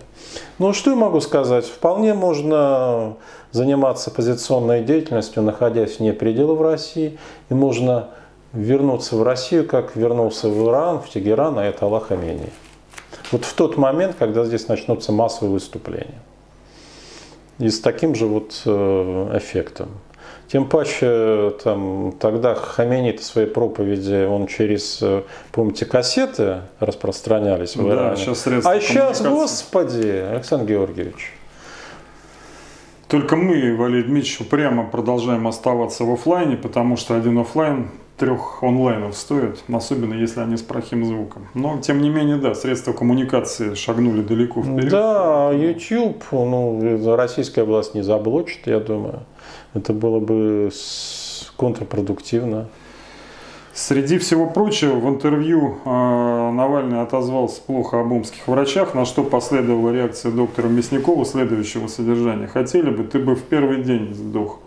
[0.59, 1.67] Ну, что я могу сказать?
[1.67, 3.17] Вполне можно
[3.53, 7.19] заниматься оппозиционной деятельностью, находясь вне пределов России,
[7.51, 8.09] и можно
[8.53, 12.51] вернуться в Россию, как вернулся в Иран, в Тегеран, а это Аллах Хамени.
[13.31, 16.21] Вот в тот момент, когда здесь начнутся массовые выступления.
[17.59, 19.89] И с таким же вот э, эффектом.
[20.51, 27.95] Тем паче, там, тогда Хамени свои проповеди, он через, э, помните, кассеты распространялись в Да,
[27.95, 28.17] Иране.
[28.17, 31.35] сейчас средства а сейчас, господи, Александр Георгиевич,
[33.09, 39.17] Только мы, Валерий Дмитриевич, упрямо продолжаем оставаться в офлайне, потому что один офлайн трех онлайнов
[39.17, 41.49] стоит, особенно если они с плохим звуком.
[41.55, 44.91] Но, тем не менее, да, средства коммуникации шагнули далеко вперед.
[44.91, 49.21] Да, YouTube, ну, российская власть не заблочит, я думаю.
[49.73, 50.71] Это было бы
[51.57, 52.69] контрпродуктивно.
[53.79, 59.91] Среди всего прочего, в интервью э, Навальный отозвался плохо об омских врачах, на что последовала
[59.93, 62.49] реакция доктора Мясникова следующего содержания.
[62.49, 64.59] Хотели бы, ты бы в первый день сдох.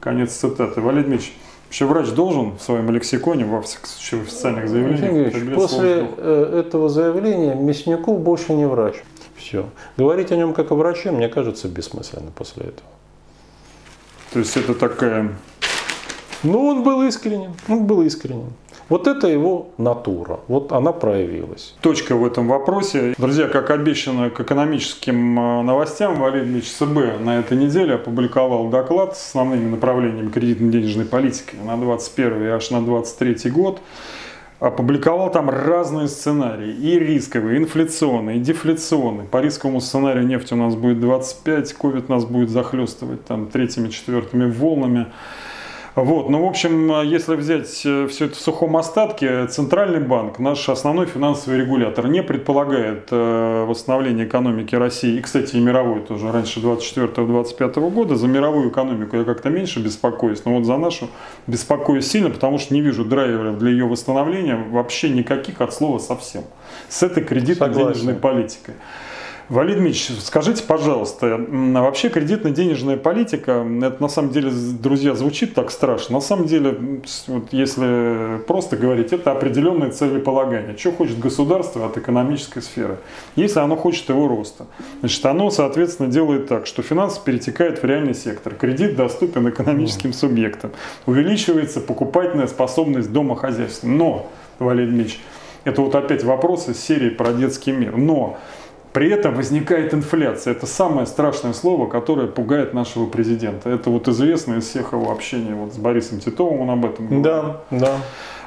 [0.00, 0.80] Конец цитаты.
[0.80, 5.54] Валерий Дмитриевич, вообще врач должен в своем лексиконе, во всяком случае в официальных заявлениях...
[5.54, 8.94] После э, этого заявления Мясников больше не врач.
[9.36, 9.66] Все.
[9.98, 12.88] Говорить о нем как о враче, мне кажется, бессмысленно после этого.
[14.32, 15.34] То есть это такая
[16.42, 18.52] ну, он был искренен, он был искренен.
[18.88, 21.74] Вот это его натура, вот она проявилась.
[21.80, 23.14] Точка в этом вопросе.
[23.18, 29.16] Друзья, как обещано к экономическим э, новостям, Валерий Ильич ЦБ на этой неделе опубликовал доклад
[29.16, 33.80] с основными направлениями кредитно-денежной политики на 21 и аж на 23 год.
[34.60, 39.26] Опубликовал там разные сценарии, и рисковые, и инфляционные, и дефляционные.
[39.26, 44.50] По рисковому сценарию нефть у нас будет 25, ковид нас будет захлестывать там третьими, четвертыми
[44.50, 45.08] волнами.
[45.96, 50.68] Вот, ну, в общем, если взять э, все это в сухом остатке, Центральный банк, наш
[50.68, 56.60] основной финансовый регулятор, не предполагает э, восстановления экономики России, и, кстати, и мировой тоже, раньше
[56.60, 58.16] 24-25 года.
[58.16, 61.08] За мировую экономику я как-то меньше беспокоюсь, но вот за нашу
[61.46, 66.44] беспокоюсь сильно, потому что не вижу драйверов для ее восстановления вообще никаких от слова совсем.
[66.90, 68.74] С этой кредитно-денежной политикой.
[69.48, 76.16] Валид Дмитриевич, скажите, пожалуйста, вообще кредитно-денежная политика, это на самом деле, друзья, звучит так страшно.
[76.16, 80.76] На самом деле, вот если просто говорить, это определенное целеполагание.
[80.76, 82.96] Что хочет государство от экономической сферы?
[83.36, 84.66] Если оно хочет его роста,
[84.98, 90.72] значит, оно, соответственно, делает так, что финансы перетекают в реальный сектор, кредит доступен экономическим субъектам,
[91.06, 93.86] увеличивается покупательная способность домохозяйства.
[93.86, 94.28] Но,
[94.58, 95.20] Валерий Дмитриевич,
[95.62, 97.96] это вот опять вопросы серии про детский мир.
[97.96, 98.38] Но
[98.96, 100.52] при этом возникает инфляция.
[100.52, 103.68] Это самое страшное слово, которое пугает нашего президента.
[103.68, 107.22] Это вот известно из всех его общений вот с Борисом Титовым, он об этом говорил.
[107.22, 107.96] Да, да.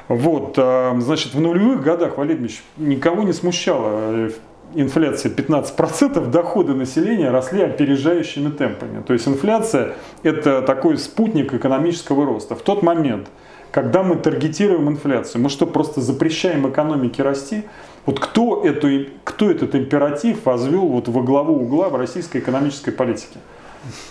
[0.08, 4.30] Вот, а, значит, в нулевых годах, Валерий Ильич, никого не смущала э,
[4.74, 9.04] инфляция 15%, доходы населения росли опережающими темпами.
[9.06, 9.92] То есть инфляция–
[10.24, 12.56] это такой спутник экономического роста.
[12.56, 13.28] В тот момент,
[13.70, 17.62] когда мы таргетируем инфляцию, мы что, просто запрещаем экономике расти?
[18.06, 23.38] Вот кто, эту, кто этот императив возвел вот во главу угла в российской экономической политике?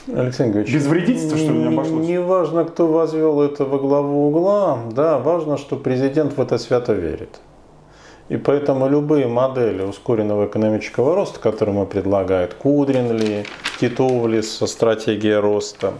[0.08, 2.08] Александр Григорьевич, без вредительства, что ли, не обошлось?
[2.08, 6.94] Не важно, кто возвел это во главу угла, да, важно, что президент в это свято
[6.94, 7.40] верит.
[8.30, 13.46] И поэтому любые модели ускоренного экономического роста, которые мы предлагают, Кудрин ли,
[13.80, 15.94] Титов ли со стратегией роста,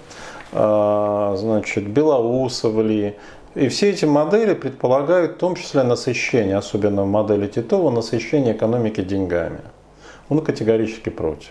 [0.52, 3.16] а, значит, Белоусов ли,
[3.56, 9.02] и все эти модели предполагают в том числе насыщение, особенно в модели Титова, насыщение экономики
[9.02, 9.62] деньгами.
[10.30, 11.50] Он категорически против.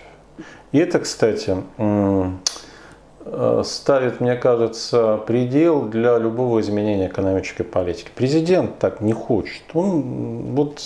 [0.70, 8.10] И это, кстати, э, ставит, мне кажется, предел для любого изменения экономической политики.
[8.14, 9.62] Президент так не хочет.
[9.74, 10.80] Он вот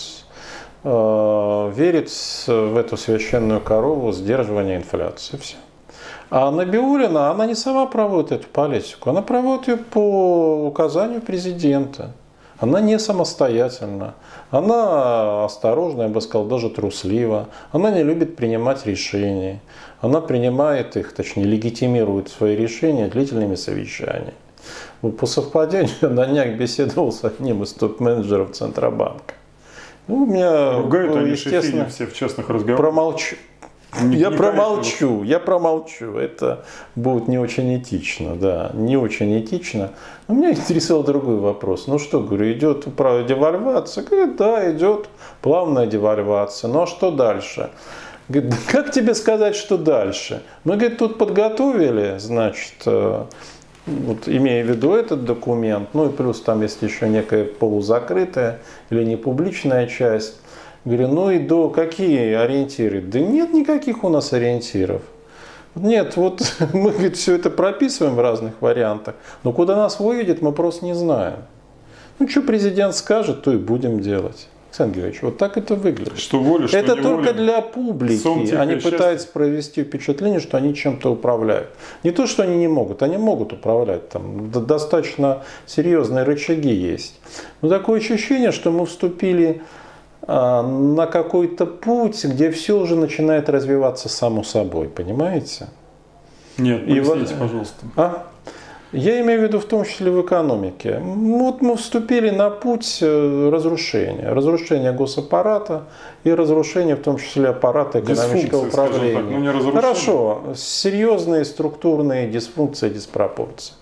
[0.84, 2.10] э, верит
[2.46, 5.36] в эту священную корову сдерживания инфляции.
[5.36, 5.56] Все.
[6.34, 12.12] А Набиулина, она не сама проводит эту политику, она проводит ее по указанию президента.
[12.58, 14.14] Она не самостоятельна,
[14.50, 19.60] она осторожна, я бы сказал, даже труслива, она не любит принимать решения,
[20.00, 24.32] она принимает их, точнее легитимирует свои решения длительными совещаниями.
[25.02, 29.34] По совпадению на днях беседовал с одним из топ-менеджеров Центробанка.
[30.08, 32.78] Ну, у меня, Ругают они естественно, все в частных разговорах.
[34.00, 36.16] Я промолчу, я промолчу.
[36.16, 36.64] Это
[36.96, 39.90] будет не очень этично, да, не очень этично.
[40.28, 41.86] Но меня интересовал другой вопрос.
[41.86, 42.86] Ну что, говорю, идет
[43.26, 44.04] девальвация?
[44.04, 45.08] Говорит, да, идет
[45.42, 46.68] плавная девальвация.
[46.68, 47.70] Ну а что дальше?
[48.28, 50.42] Говорит, как тебе сказать, что дальше?
[50.64, 53.24] Мы, говорит, тут подготовили, значит, э,
[53.86, 59.04] вот, имея в виду этот документ, ну и плюс там есть еще некая полузакрытая или
[59.04, 60.41] непубличная часть,
[60.84, 63.00] Говорю, ну и до какие ориентиры?
[63.00, 65.02] Да нет никаких у нас ориентиров.
[65.74, 70.52] Нет, вот мы говорит, все это прописываем в разных вариантах, но куда нас выведет, мы
[70.52, 71.36] просто не знаем.
[72.18, 74.48] Ну, что президент скажет, то и будем делать.
[74.72, 76.18] Александр Георгиевич, вот так это выглядит.
[76.18, 77.32] Что воля, что Это только воля.
[77.34, 78.54] для публики.
[78.54, 81.68] Они пытаются провести впечатление, что они чем-то управляют.
[82.04, 84.08] Не то, что они не могут, они могут управлять.
[84.08, 87.20] Там достаточно серьезные рычаги есть.
[87.60, 89.60] Но такое ощущение, что мы вступили
[90.26, 95.66] на какой-то путь, где все уже начинает развиваться само собой, понимаете?
[96.58, 97.86] Нет, И, пожалуйста.
[97.96, 98.26] А?
[98.92, 101.00] Я имею в виду в том числе в экономике.
[101.02, 104.28] Вот мы вступили на путь э, разрушения.
[104.28, 105.84] Разрушения госаппарата
[106.24, 109.52] и разрушения в том числе аппарата экономического управления.
[109.52, 113.74] Так, ну Хорошо, серьезные структурные дисфункции, диспропорции.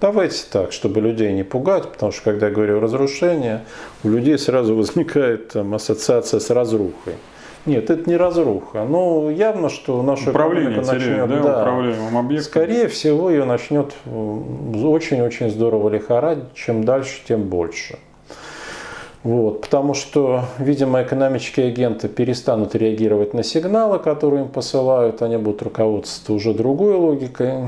[0.00, 3.64] Давайте так, чтобы людей не пугать, потому что когда я говорю разрушение,
[4.04, 7.14] у людей сразу возникает там, ассоциация с разрухой.
[7.64, 8.84] Нет, это не разруха.
[8.84, 12.50] Но явно, что наша Управление теряет, да, да, управляемым объектом.
[12.50, 16.54] Скорее всего, ее начнет очень-очень здорово лихорадить.
[16.54, 17.98] Чем дальше, тем больше.
[19.26, 25.62] Вот, потому что, видимо, экономические агенты перестанут реагировать на сигналы, которые им посылают, они будут
[25.62, 27.64] руководствоваться уже другой логикой.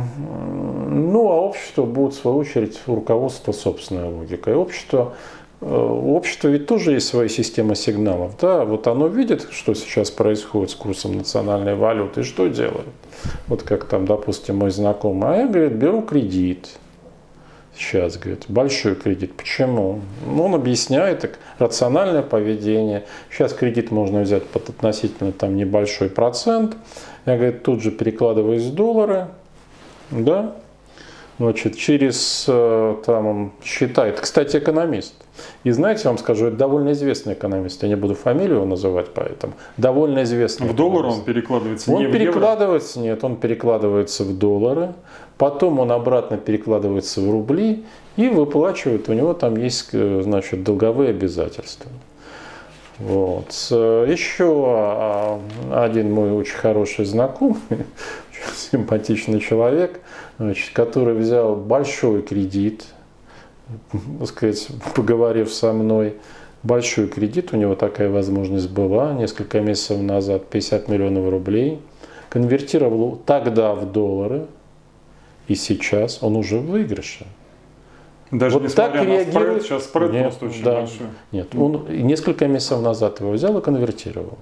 [0.89, 4.55] Ну, а общество будет, в свою очередь, руководство собственной логикой.
[4.55, 5.15] Общество,
[5.61, 8.39] э, у общества ведь тоже есть своя система сигналов.
[8.41, 8.65] Да?
[8.65, 12.87] Вот оно видит, что сейчас происходит с курсом национальной валюты, и что делает.
[13.49, 16.69] Вот как там, допустим, мой знакомый, а я, говорит, беру кредит–
[17.79, 19.35] сейчас, говорит, большой кредит.
[19.35, 20.01] Почему?
[20.27, 23.05] Ну, он объясняет так, рациональное поведение.
[23.31, 26.77] Сейчас кредит можно взять под относительно там небольшой процент.
[27.27, 29.29] Я, говорит, тут же перекладываюсь в доллары,
[30.11, 30.55] да,
[31.39, 35.15] Значит, через, э, там считает, кстати, экономист.
[35.63, 37.81] И знаете, я вам скажу, это довольно известный экономист.
[37.85, 39.53] Я не буду фамилию называть поэтому.
[39.77, 40.67] Довольно известный.
[40.67, 41.93] В доллары он перекладывается?
[41.93, 44.95] Он не перекладывается, нет, он перекладывается в доллары.
[45.39, 47.85] Потом он обратно перекладывается в рубли
[48.17, 49.09] и выплачивает.
[49.09, 51.91] У него там есть, э, значит, долговые обязательства.
[52.99, 53.53] Вот.
[53.53, 57.61] Еще а, один мой очень хороший знакомый,
[58.57, 60.01] симпатичный человек,
[60.39, 62.87] значит, который взял большой кредит,
[64.27, 64.67] сказать,
[64.97, 66.17] поговорив со мной,
[66.65, 71.81] большой кредит, у него такая возможность была несколько месяцев назад, 50 миллионов рублей,
[72.31, 74.47] конвертировал тогда в доллары,
[75.49, 77.27] и сейчас он уже в выигрыше.
[78.31, 79.33] Даже вот несмотря так на реагирует...
[79.33, 81.07] спред, сейчас спред нет, просто очень да, большой.
[81.33, 84.39] Нет, он несколько месяцев назад его взял и конвертировал.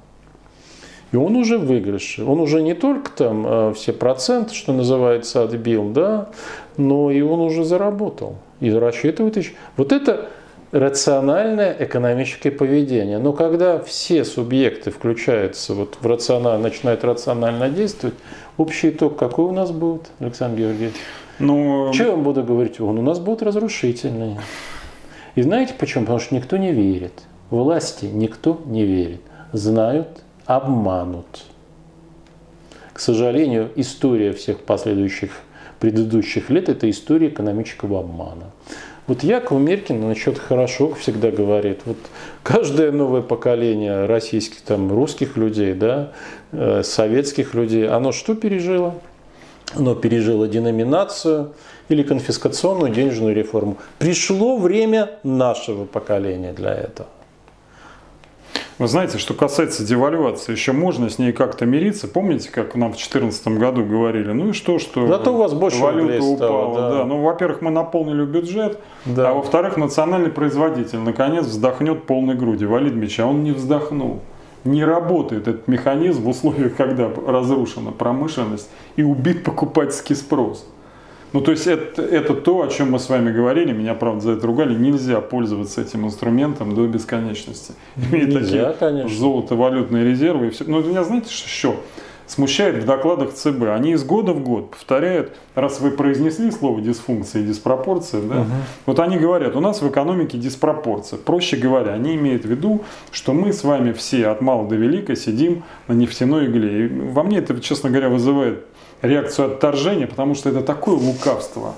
[1.12, 2.24] И он уже в выигрыше.
[2.24, 6.30] Он уже не только там э, все проценты, что называется, отбил, да,
[6.76, 8.36] но и он уже заработал.
[8.58, 9.52] И рассчитывает еще.
[9.76, 10.28] Вот это
[10.72, 13.18] рациональное экономическое поведение.
[13.18, 18.16] Но когда все субъекты включаются вот в рационально, начинают рационально действовать,
[18.56, 20.94] общий итог какой у нас будет, Александр Георгиевич?
[21.38, 22.80] Ну, Что я вам буду говорить?
[22.80, 24.38] Он у нас будет разрушительный.
[25.34, 26.04] И знаете почему?
[26.04, 27.12] Потому что никто не верит.
[27.50, 29.20] Власти никто не верит.
[29.52, 31.44] Знают, обманут.
[32.92, 35.30] К сожалению, история всех последующих
[35.78, 38.50] предыдущих лет– это история экономического обмана.
[39.06, 41.80] Вот Яков Меркин насчет хорошо всегда говорит.
[41.84, 41.98] Вот
[42.42, 46.12] каждое новое поколение российских, там, русских людей, да,
[46.50, 48.94] э, советских людей, оно что пережило?
[49.74, 51.52] Оно пережило деноминацию
[51.88, 53.76] или конфискационную денежную реформу.
[53.98, 57.08] Пришло время нашего поколения для этого.
[58.78, 62.08] Вы знаете, что касается девальвации, еще можно с ней как-то мириться.
[62.08, 65.80] Помните, как нам в 2014 году говорили, ну и что, что Зато у вас больше
[65.80, 66.76] валюта упала.
[66.76, 66.90] да.
[66.98, 67.04] Да.
[67.06, 69.30] Ну, во-первых, мы наполнили бюджет, да.
[69.30, 72.66] а во-вторых, национальный производитель наконец вздохнет полной груди.
[72.66, 74.20] Валид Меча, он не вздохнул.
[74.64, 80.66] Не работает этот механизм в условиях, когда разрушена промышленность и убит покупательский спрос.
[81.32, 84.32] Ну, то есть это, это то, о чем мы с вами говорили, меня, правда, за
[84.32, 87.74] это ругали, нельзя пользоваться этим инструментом до бесконечности.
[87.96, 89.18] Имеет нельзя, такие конечно.
[89.18, 90.64] золото, валютные резервы и все.
[90.64, 91.76] Но меня, знаете, что еще
[92.26, 93.64] смущает в докладах ЦБ?
[93.74, 98.50] Они из года в год повторяют, раз вы произнесли слово дисфункция и диспропорция, да, угу.
[98.86, 101.18] вот они говорят, у нас в экономике диспропорция.
[101.18, 105.16] Проще говоря, они имеют в виду, что мы с вами все от мала до велика
[105.16, 106.86] сидим на нефтяной игле.
[106.86, 108.64] И во мне это, честно говоря, вызывает
[109.06, 111.74] реакцию отторжения, потому что это такое лукавство.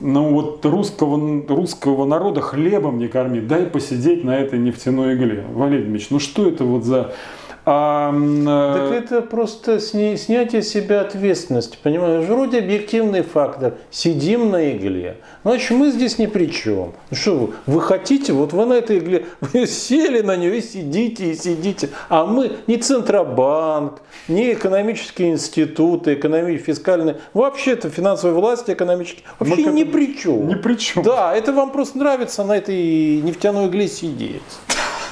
[0.00, 5.44] Ну вот русского, русского народа хлебом не корми, дай посидеть на этой нефтяной игле.
[5.52, 7.14] Валерий Ильич, ну что это вот за
[7.66, 8.12] а,
[8.74, 12.26] так это просто сня, снятие себя ответственности, понимаешь?
[12.26, 13.74] Вроде объективный фактор.
[13.90, 15.16] Сидим на игле.
[15.44, 16.92] Значит, мы здесь ни при чем.
[17.10, 20.60] Ну что вы, вы хотите, вот вы на этой игле, вы сели на нее и
[20.60, 21.88] сидите, и сидите.
[22.10, 29.84] А мы не Центробанк, не экономические институты, экономические, фискальные, вообще-то финансовые власти экономические, вообще ни
[29.84, 30.48] при чем.
[30.48, 31.02] Ни при чем.
[31.02, 34.42] Да, это вам просто нравится на этой нефтяной игле сидеть.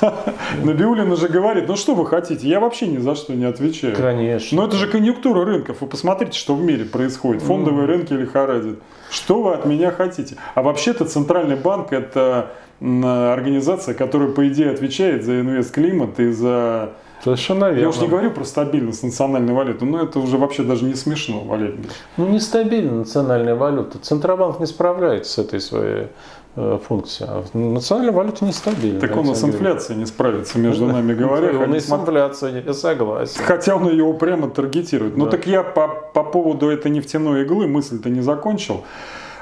[0.63, 3.97] Набиулина же говорит, ну что вы хотите, я вообще ни за что не отвечаю.
[3.97, 4.57] Конечно.
[4.57, 5.79] Но это же конъюнктура рынков.
[5.81, 7.43] Вы посмотрите, что в мире происходит.
[7.43, 8.79] Фондовые рынки лихорадят.
[9.11, 10.37] Что вы от меня хотите?
[10.55, 12.51] А вообще-то Центральный банк это
[12.81, 17.81] организация, которая, по идее, отвечает за инвест-климат и за Совершенно верно.
[17.81, 21.41] Я уж не говорю про стабильность национальной валюты, но это уже вообще даже не смешно,
[21.45, 21.79] Валерий
[22.17, 23.99] Ну, нестабильна национальная валюта.
[23.99, 26.09] Центробанк не справляется с этой своей
[26.55, 27.29] функция.
[27.29, 29.01] А национальная валюта нестабильна.
[29.01, 31.59] Так он с инфляцией не справится, между нами говоря.
[31.59, 33.41] Он и с инфляцией, я согласен.
[33.45, 35.17] Хотя он ее прямо таргетирует.
[35.17, 38.85] Ну так я по, по поводу этой нефтяной иглы мысль-то не закончил.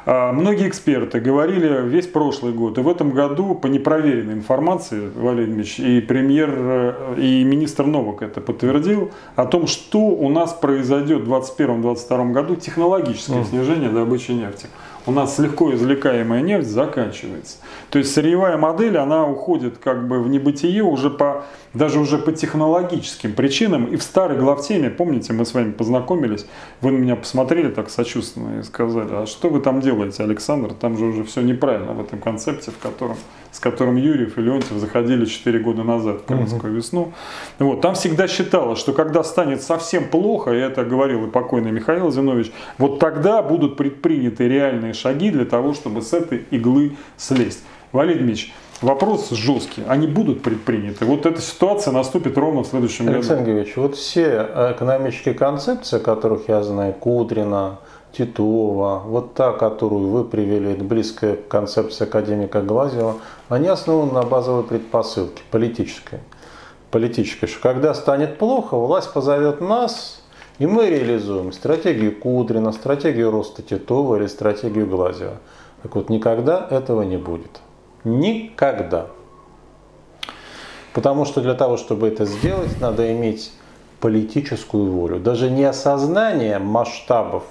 [0.06, 5.52] А, многие эксперты говорили весь прошлый год и в этом году по непроверенной информации, Валерий
[5.52, 11.22] Ильич, и премьер, э, и министр Новак это подтвердил, о том, что у нас произойдет
[11.22, 14.68] в 2021-2022 году технологическое снижение добычи нефти
[15.06, 17.58] у нас легко извлекаемая нефть заканчивается.
[17.90, 21.44] То есть сырьевая модель, она уходит как бы в небытие уже по,
[21.74, 23.86] даже уже по технологическим причинам.
[23.86, 26.46] И в старой главтеме, помните, мы с вами познакомились,
[26.80, 30.72] вы на меня посмотрели так сочувственно и сказали, а что вы там делаете, Александр?
[30.74, 33.16] Там же уже все неправильно в этом концепте, в котором,
[33.50, 37.12] с которым Юрьев и Леонтьев заходили 4 года назад в Крымскую весну.
[37.58, 42.10] Вот, там всегда считалось, что когда станет совсем плохо, и это говорил и покойный Михаил
[42.10, 47.62] Зинович, вот тогда будут предприняты реальные шаги для того, чтобы с этой иглы слезть.
[47.92, 49.82] Валерий Дмитриевич, вопрос жесткий.
[49.88, 51.04] Они будут предприняты.
[51.04, 53.46] Вот эта ситуация наступит ровно в следующем Александр году.
[53.46, 57.78] Георгиевич, вот все экономические концепции, которых я знаю, Кудрина,
[58.12, 63.16] Титова, вот та, которую вы привели, это близкая к концепции академика Глазева,
[63.48, 66.20] они основаны на базовой предпосылке, политической.
[66.90, 70.22] Политической, что когда станет плохо, власть позовет нас,
[70.58, 75.36] и мы реализуем стратегию Кудрина, стратегию роста Титова или стратегию Глазева.
[75.82, 77.60] Так вот, никогда этого не будет.
[78.04, 79.06] Никогда.
[80.92, 83.52] Потому что для того, чтобы это сделать, надо иметь
[84.00, 85.20] политическую волю.
[85.20, 87.44] Даже не осознание масштабов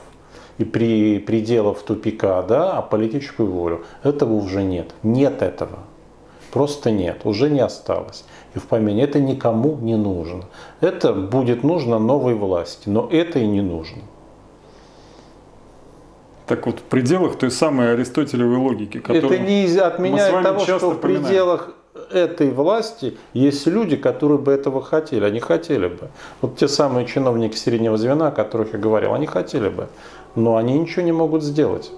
[0.59, 3.85] и при пределов тупика, да, а политическую волю.
[4.03, 4.93] Этого уже нет.
[5.01, 5.79] Нет этого.
[6.51, 8.25] Просто нет, уже не осталось.
[8.55, 10.43] И в помине это никому не нужно.
[10.81, 14.01] Это будет нужно новой власти, но это и не нужно.
[16.45, 20.99] Так вот, в пределах той самой аристотелевой логики, которую Это не отменяет того, что в
[20.99, 21.69] пределах
[22.11, 25.23] этой власти есть люди, которые бы этого хотели.
[25.23, 26.09] Они хотели бы.
[26.41, 29.89] Вот те самые чиновники среднего звена, о которых я говорил, они хотели бы.
[30.39, 31.91] Но они ничего не могут сделать.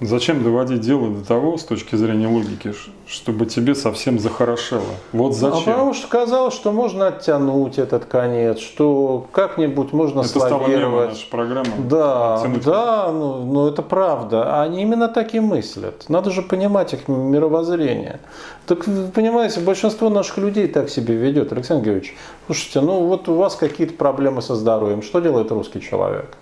[0.00, 2.72] Зачем доводить дело до того, с точки зрения логики,
[3.06, 4.80] чтобы тебе совсем захорошело?
[5.12, 5.58] Вот зачем?
[5.58, 11.10] А потому что казалось, что можно оттянуть этот конец, что как-нибудь можно это славировать.
[11.10, 11.68] наша программа.
[11.86, 12.64] Да, оттянуть.
[12.64, 14.62] да, ну, ну это правда.
[14.62, 16.08] Они именно так и мыслят.
[16.08, 18.20] Надо же понимать их мировоззрение.
[18.66, 21.52] Так понимаете, большинство наших людей так себя ведет.
[21.52, 25.02] Александр Георгиевич, слушайте, ну вот у вас какие-то проблемы со здоровьем.
[25.02, 26.38] Что делает русский человек?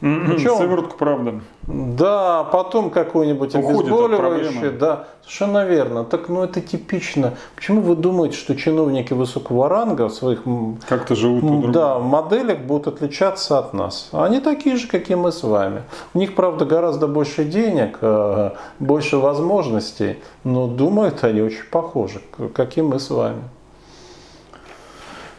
[0.00, 1.40] Причем, Сыворотку, правда.
[1.62, 4.70] Да, потом какой-нибудь обезболивающий.
[4.70, 6.04] Да, совершенно верно.
[6.04, 7.34] Так, ну это типично.
[7.56, 10.42] Почему вы думаете, что чиновники высокого ранга в своих
[10.86, 14.10] как-то живут да, моделях будут отличаться от нас?
[14.12, 15.82] Они такие же, как и мы с вами.
[16.12, 22.20] У них, правда, гораздо больше денег, э, больше возможностей, но думают они очень похожи,
[22.54, 23.42] как и мы с вами.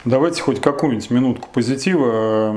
[0.06, 2.56] Давайте хоть какую-нибудь минутку позитива.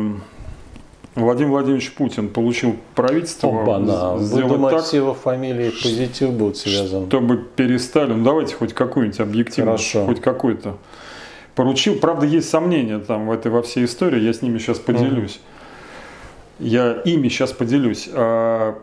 [1.25, 3.49] Владимир Владимирович Путин получил правительство.
[3.49, 7.07] Оба, Вы думаете, так, его фамилией позитив будет связан?
[7.07, 8.13] Чтобы перестали.
[8.13, 10.07] Ну давайте хоть какую-нибудь объективность, Хорошо.
[10.07, 10.77] хоть какой-то.
[11.55, 11.99] Поручил.
[11.99, 14.21] Правда, есть сомнения там в этой во всей истории.
[14.21, 15.41] Я с ними сейчас поделюсь.
[16.61, 16.67] Угу.
[16.69, 18.09] Я ими сейчас поделюсь.
[18.13, 18.79] А,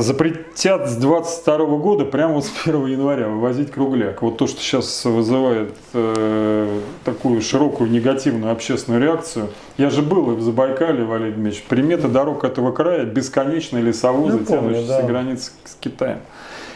[0.00, 4.22] запретят с 22 года, прямо вот с 1 января, вывозить кругляк.
[4.22, 9.48] Вот то, что сейчас вызывает э, такую широкую негативную общественную реакцию.
[9.76, 11.64] Я же был и в Забайкале, Валерий Дмитриевич.
[11.68, 15.02] Приметы дорог этого края бесконечные лесовозы, тянущиеся да.
[15.02, 16.20] границы с Китаем.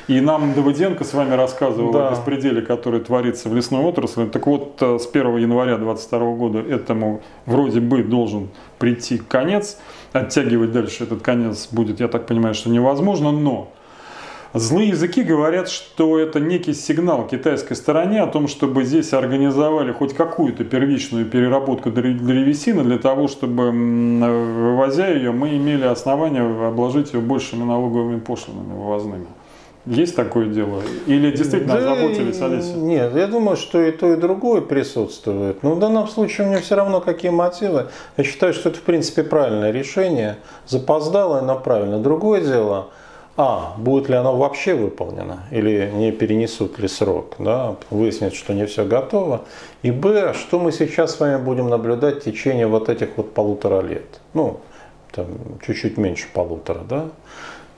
[0.08, 2.08] И нам Давыденко с вами рассказывал да.
[2.08, 4.26] о беспределе, который творится в лесной отрасли.
[4.26, 8.48] Так вот, э, с 1 января 2022 года этому вроде бы должен
[8.78, 9.78] прийти конец.
[10.12, 13.72] Оттягивать дальше этот конец будет, я так понимаю, что невозможно, но
[14.54, 20.14] Злые языки говорят, что это некий сигнал китайской стороне о том, чтобы здесь организовали хоть
[20.14, 27.64] какую-то первичную переработку древесины для того, чтобы, вывозя ее, мы имели основания обложить ее большими
[27.64, 29.26] налоговыми пошлинами вывозными.
[29.84, 30.80] Есть такое дело?
[31.06, 32.74] Или действительно да озаботились Олеся?
[32.74, 35.62] Нет, я думаю, что и то, и другое присутствует.
[35.62, 37.88] Но в данном случае у меня все равно какие мотивы.
[38.16, 40.36] Я считаю, что это в принципе правильное решение.
[40.68, 41.98] Запоздало, но правильно.
[41.98, 42.90] Другое дело,
[43.36, 48.66] а, будет ли оно вообще выполнено, или не перенесут ли срок, да, выяснится, что не
[48.66, 49.42] все готово.
[49.82, 53.80] И б, что мы сейчас с вами будем наблюдать в течение вот этих вот полутора
[53.80, 54.20] лет.
[54.34, 54.60] Ну,
[55.12, 55.26] там,
[55.66, 57.08] чуть-чуть меньше полутора, да.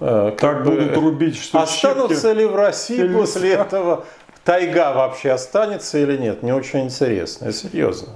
[0.01, 2.39] Э, так бы, будут рубить, что Останутся щепки...
[2.39, 3.19] ли в России Телеса.
[3.19, 4.05] после этого
[4.45, 6.43] тайга вообще останется или нет?
[6.43, 8.11] Не очень интересно, серьезно.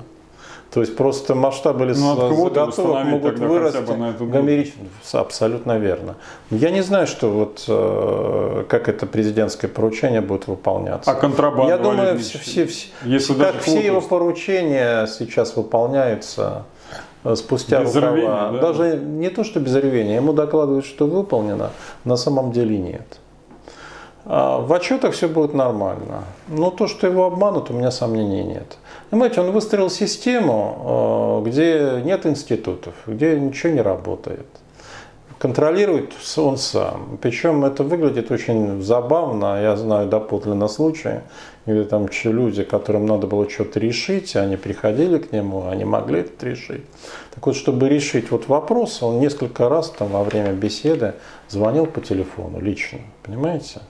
[0.72, 4.84] То есть просто масштабы лесозаготовок ну, могут вырасти гомерично.
[5.12, 6.16] Абсолютно верно.
[6.50, 11.10] Я не знаю, что вот э, как это президентское поручение будет выполняться.
[11.10, 11.72] А контрабанда?
[11.72, 16.64] Я думаю, все, все, все, Если как все его поручения сейчас выполняются
[17.36, 18.12] спустя Без рукава.
[18.12, 18.60] рвения, да?
[18.60, 20.16] Даже не то, что без рвения.
[20.16, 21.70] Ему докладывают, что выполнено,
[22.04, 23.20] на самом деле нет.
[24.30, 26.24] А в отчетах все будет нормально.
[26.48, 28.76] Но то, что его обманут, у меня сомнений нет.
[29.10, 34.46] Понимаете, он выстроил систему, э, где нет институтов, где ничего не работает.
[35.38, 37.16] Контролирует он сам.
[37.22, 39.62] Причем это выглядит очень забавно.
[39.62, 41.20] Я знаю доподлинно случаи,
[41.72, 46.46] где там люди, которым надо было что-то решить, они приходили к нему, они могли это
[46.46, 46.84] решить.
[47.34, 51.14] Так вот, чтобы решить вот вопрос, он несколько раз там во время беседы
[51.48, 53.00] звонил по телефону лично.
[53.22, 53.80] Понимаете?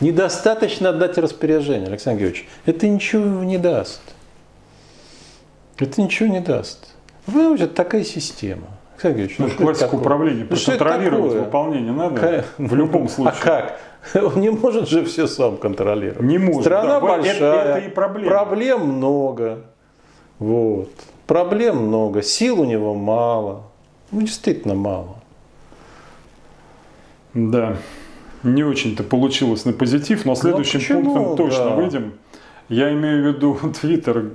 [0.00, 2.48] Недостаточно отдать распоряжение, Александр Георгиевич.
[2.66, 4.00] Это ничего не даст.
[5.78, 6.88] Это ничего не даст.
[7.26, 8.79] Вы это такая система.
[9.02, 10.00] Александр Георгиевич, Ну, ну, классику такое?
[10.00, 13.34] управления, Ну, проконтролировать выполнение надо Ка- в любом случае.
[13.40, 13.80] А как?
[14.34, 16.20] Он не может же все сам контролировать.
[16.22, 17.00] Не может, Страна да.
[17.00, 17.64] Вот это- большая.
[17.76, 18.30] это и проблема.
[18.30, 19.58] Проблем много.
[20.38, 20.90] Вот.
[21.26, 22.22] Проблем много.
[22.22, 23.62] Сил у него мало.
[24.10, 25.16] Ну, действительно мало.
[27.34, 27.76] Да,
[28.42, 31.14] не очень-то получилось на позитив, но следующим почему?
[31.14, 31.74] пунктом точно Да.
[31.76, 32.12] выйдем.
[32.70, 34.30] Я имею в виду твиттер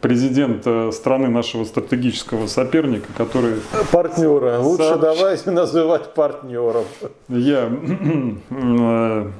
[0.00, 3.56] президента страны нашего стратегического соперника, который
[3.92, 4.58] Партнера.
[4.58, 6.84] Лучше Сообщ- давайте называть партнером.
[7.28, 7.68] я
[8.50, 9.30] э,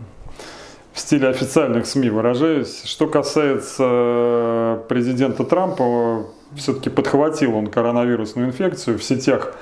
[0.92, 2.82] в стиле официальных СМИ выражаюсь.
[2.84, 9.54] Что касается президента Трампа, все-таки подхватил он коронавирусную инфекцию в сетях.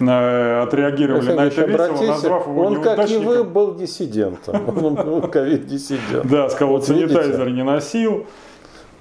[0.00, 4.62] Э, Отреагировали на это весело, назвав его он, как и вы, был диссидентом.
[4.84, 6.26] Он был ковид-диссидент.
[6.26, 8.26] Да, сказал, Вот санитайзер не носил.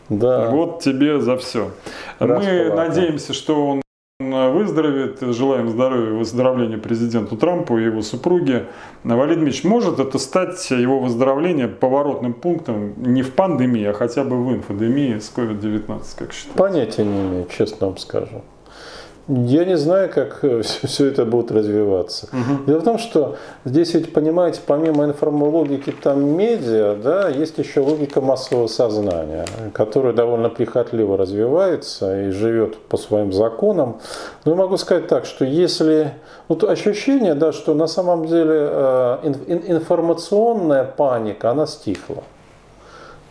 [0.09, 0.49] Да.
[0.49, 1.71] Вот тебе за все.
[2.19, 2.75] Мы Расплата.
[2.75, 3.81] надеемся, что он
[4.19, 5.19] выздоровеет.
[5.21, 8.67] Желаем здоровья и выздоровления президенту Трампу и его супруге.
[9.03, 14.43] Валерий Дмитриевич, может это стать его выздоровление поворотным пунктом не в пандемии, а хотя бы
[14.43, 16.57] в инфодемии с COVID-19, как считаете?
[16.57, 18.41] Понятия не имею, честно вам скажу.
[19.27, 22.29] Я не знаю, как все это будет развиваться.
[22.65, 28.21] Дело в том, что здесь ведь, понимаете, помимо информологики там медиа, да, есть еще логика
[28.21, 33.99] массового сознания, которая довольно прихотливо развивается и живет по своим законам.
[34.45, 36.13] Но я могу сказать так, что если...
[36.47, 42.23] Вот ощущение, да, что на самом деле э, ин- ин- информационная паника, она стихла.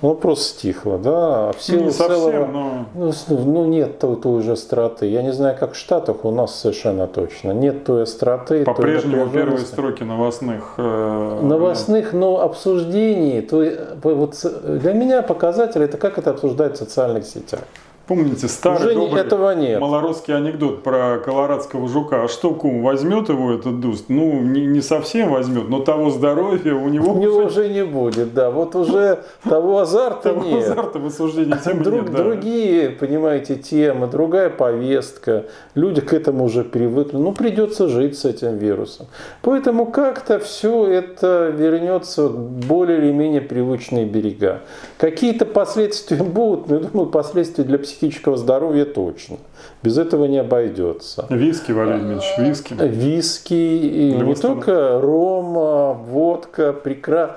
[0.03, 1.53] Ну, просто стихла, да.
[1.53, 3.13] В Ну, силу не целого- совсем, но ну,
[3.47, 5.07] ну, нет той, той же остроты.
[5.07, 7.53] Я не знаю, как в Штатах, у нас совершенно точно.
[7.53, 8.65] Нет той остроты.
[8.65, 10.75] по-прежнему первые строки новостных.
[10.77, 16.79] э, Новостных, но обсуждений, то и- вот для меня показатель это как это обсуждают в
[16.79, 17.61] социальных сетях.
[18.07, 19.81] Помните старый Уже добрый этого нет.
[19.81, 22.23] малоросский анекдот про колорадского жука?
[22.25, 24.05] А что, кум, возьмет его этот дуст?
[24.09, 28.33] Ну, не, не совсем возьмет, но того здоровья у него, У него уже не будет,
[28.33, 28.51] да.
[28.53, 30.69] Вот уже того азарта того нет.
[30.71, 32.13] азарта в осуждении темы Друг- нет.
[32.13, 32.19] да.
[32.23, 35.47] Другие, понимаете, темы, другая повестка.
[35.75, 37.17] Люди к этому уже привыкли.
[37.17, 39.07] Ну, придется жить с этим вирусом.
[39.43, 44.61] Поэтому как-то все это вернется более или менее привычные берега.
[44.99, 49.39] Какие-то последствия будут, но я думаю, последствия для психического здоровья точно.
[49.83, 51.27] Без этого не обойдется.
[51.31, 52.75] Виски, Валерий Дмитриевич, виски.
[52.75, 57.37] Виски, и не только рома, водка, прекрасно.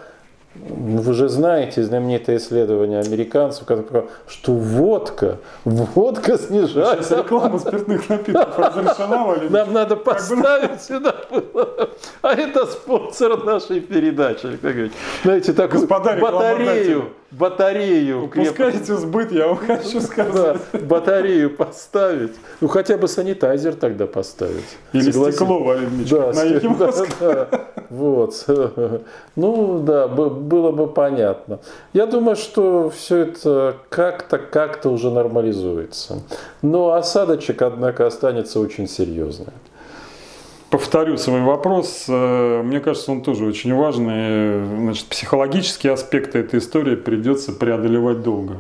[0.56, 7.12] Вы же знаете знаменитое исследование американцев, которое показало, что водка, водка Сейчас снижает.
[7.12, 9.50] реклама спиртных напитков разрешена, Валерий?
[9.50, 11.90] Нам надо поставить сюда было.
[12.22, 14.48] А это спонсор нашей передачи.
[14.62, 14.92] Георгиевич.
[15.24, 18.28] Знаете, такую Господа батарею, батарею.
[18.28, 18.46] крепкую.
[18.72, 20.58] Пускайте сбыт, я вам хочу Да, сказать.
[20.84, 22.34] батарею поставить.
[22.62, 24.78] Ну хотя бы санитайзер тогда поставить.
[24.94, 25.36] Или Согласен?
[25.38, 27.08] стекло, Дмитриевич, Да, на с- Якимовском.
[27.20, 27.66] да, да.
[27.90, 28.46] вот.
[29.36, 31.60] Ну да, было бы понятно.
[31.94, 36.22] Я думаю, что все это как-то, как-то уже нормализуется.
[36.62, 39.54] Но осадочек, однако, останется очень серьезный.
[40.70, 42.06] Повторю свой вопрос.
[42.08, 44.64] Э, Мне кажется, он тоже очень важный.
[44.78, 48.58] Значит, психологические аспекты этой истории придется преодолевать долго.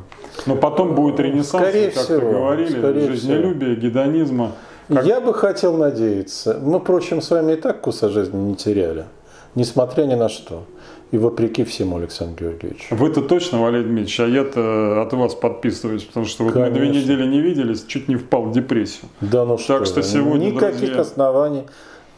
[0.48, 4.54] Но потом будет ренессанс, Скорее как всего, вы говорили, скорее жизнелюбия, гедонизма.
[4.88, 6.60] Как- Я бы хотел надеяться.
[6.64, 9.06] Мы, впрочем, с вами и так вкуса жизни не теряли.
[9.54, 10.64] Несмотря ни на что.
[11.12, 12.88] И вопреки всему, Александр Георгиевич.
[12.92, 17.26] Вы-то точно, Валерий Дмитриевич, а я-то от вас подписываюсь, потому что вот мы две недели
[17.28, 19.10] не виделись, чуть не впал в депрессию.
[19.22, 21.64] Да ну что, Так что вы, сегодня, никаких друзья- оснований.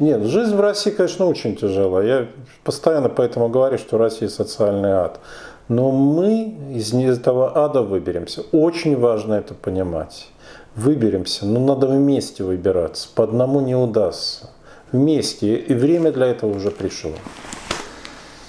[0.01, 1.99] Нет, жизнь в России, конечно, очень тяжела.
[2.03, 2.27] Я
[2.63, 5.19] постоянно поэтому говорю, что Россия социальный ад.
[5.67, 8.41] Но мы из этого ада выберемся.
[8.51, 10.29] Очень важно это понимать.
[10.75, 13.09] Выберемся, но надо вместе выбираться.
[13.13, 14.49] По одному не удастся.
[14.91, 15.55] Вместе.
[15.57, 17.11] И время для этого уже пришло.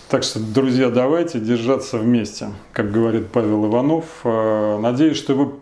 [0.09, 4.05] Так что, друзья, давайте держаться вместе, как говорит Павел Иванов.
[4.25, 5.53] Э, Надеюсь, что вы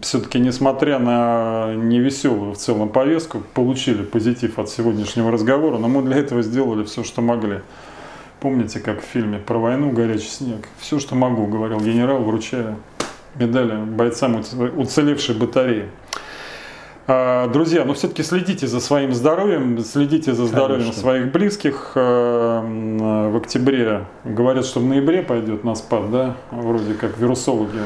[0.00, 6.16] все-таки, несмотря на невеселую в целом повестку, получили позитив от сегодняшнего разговора, но мы для
[6.16, 7.60] этого сделали все, что могли.
[8.40, 10.68] Помните, как в фильме про войну «Горячий снег»?
[10.78, 12.76] Все, что могу, говорил генерал, вручая
[13.36, 14.42] медали бойцам
[14.76, 15.88] уцелевшей батареи.
[17.06, 21.00] А, друзья, но ну все-таки следите за своим здоровьем, следите за здоровьем Конечно.
[21.00, 21.92] своих близких.
[21.96, 27.80] А, в октябре говорят, что в ноябре пойдет на спад, да, вроде как вирусологи.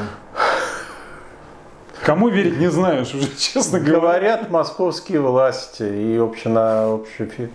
[2.05, 3.95] Кому верить не знаешь уже, честно говоря.
[3.99, 6.99] Говорят московские власти и, община,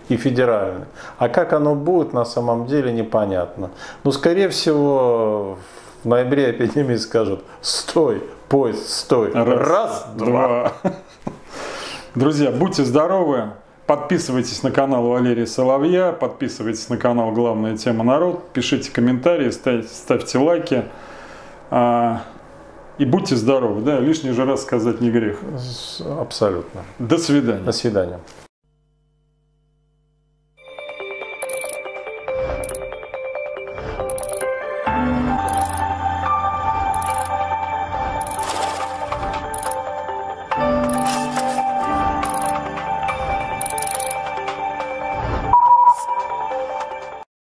[0.09, 0.87] и федеральные.
[1.17, 3.67] А как оно будет на самом деле непонятно.
[3.67, 3.71] Но
[4.03, 5.57] ну, скорее всего
[6.03, 10.27] в ноябре эпидемии скажут «Стой, поезд, стой!» Раз, Раз два.
[10.27, 10.93] два.
[12.15, 13.51] Друзья, будьте здоровы.
[13.87, 20.37] Подписывайтесь на канал Валерия Соловья, подписывайтесь на канал «Главная тема народ», пишите комментарии, ставьте, ставьте
[20.37, 20.83] лайки.
[23.01, 25.39] И будьте здоровы, да, лишний же раз сказать не грех.
[26.19, 26.81] Абсолютно.
[26.99, 27.63] До свидания.
[27.63, 28.19] До свидания.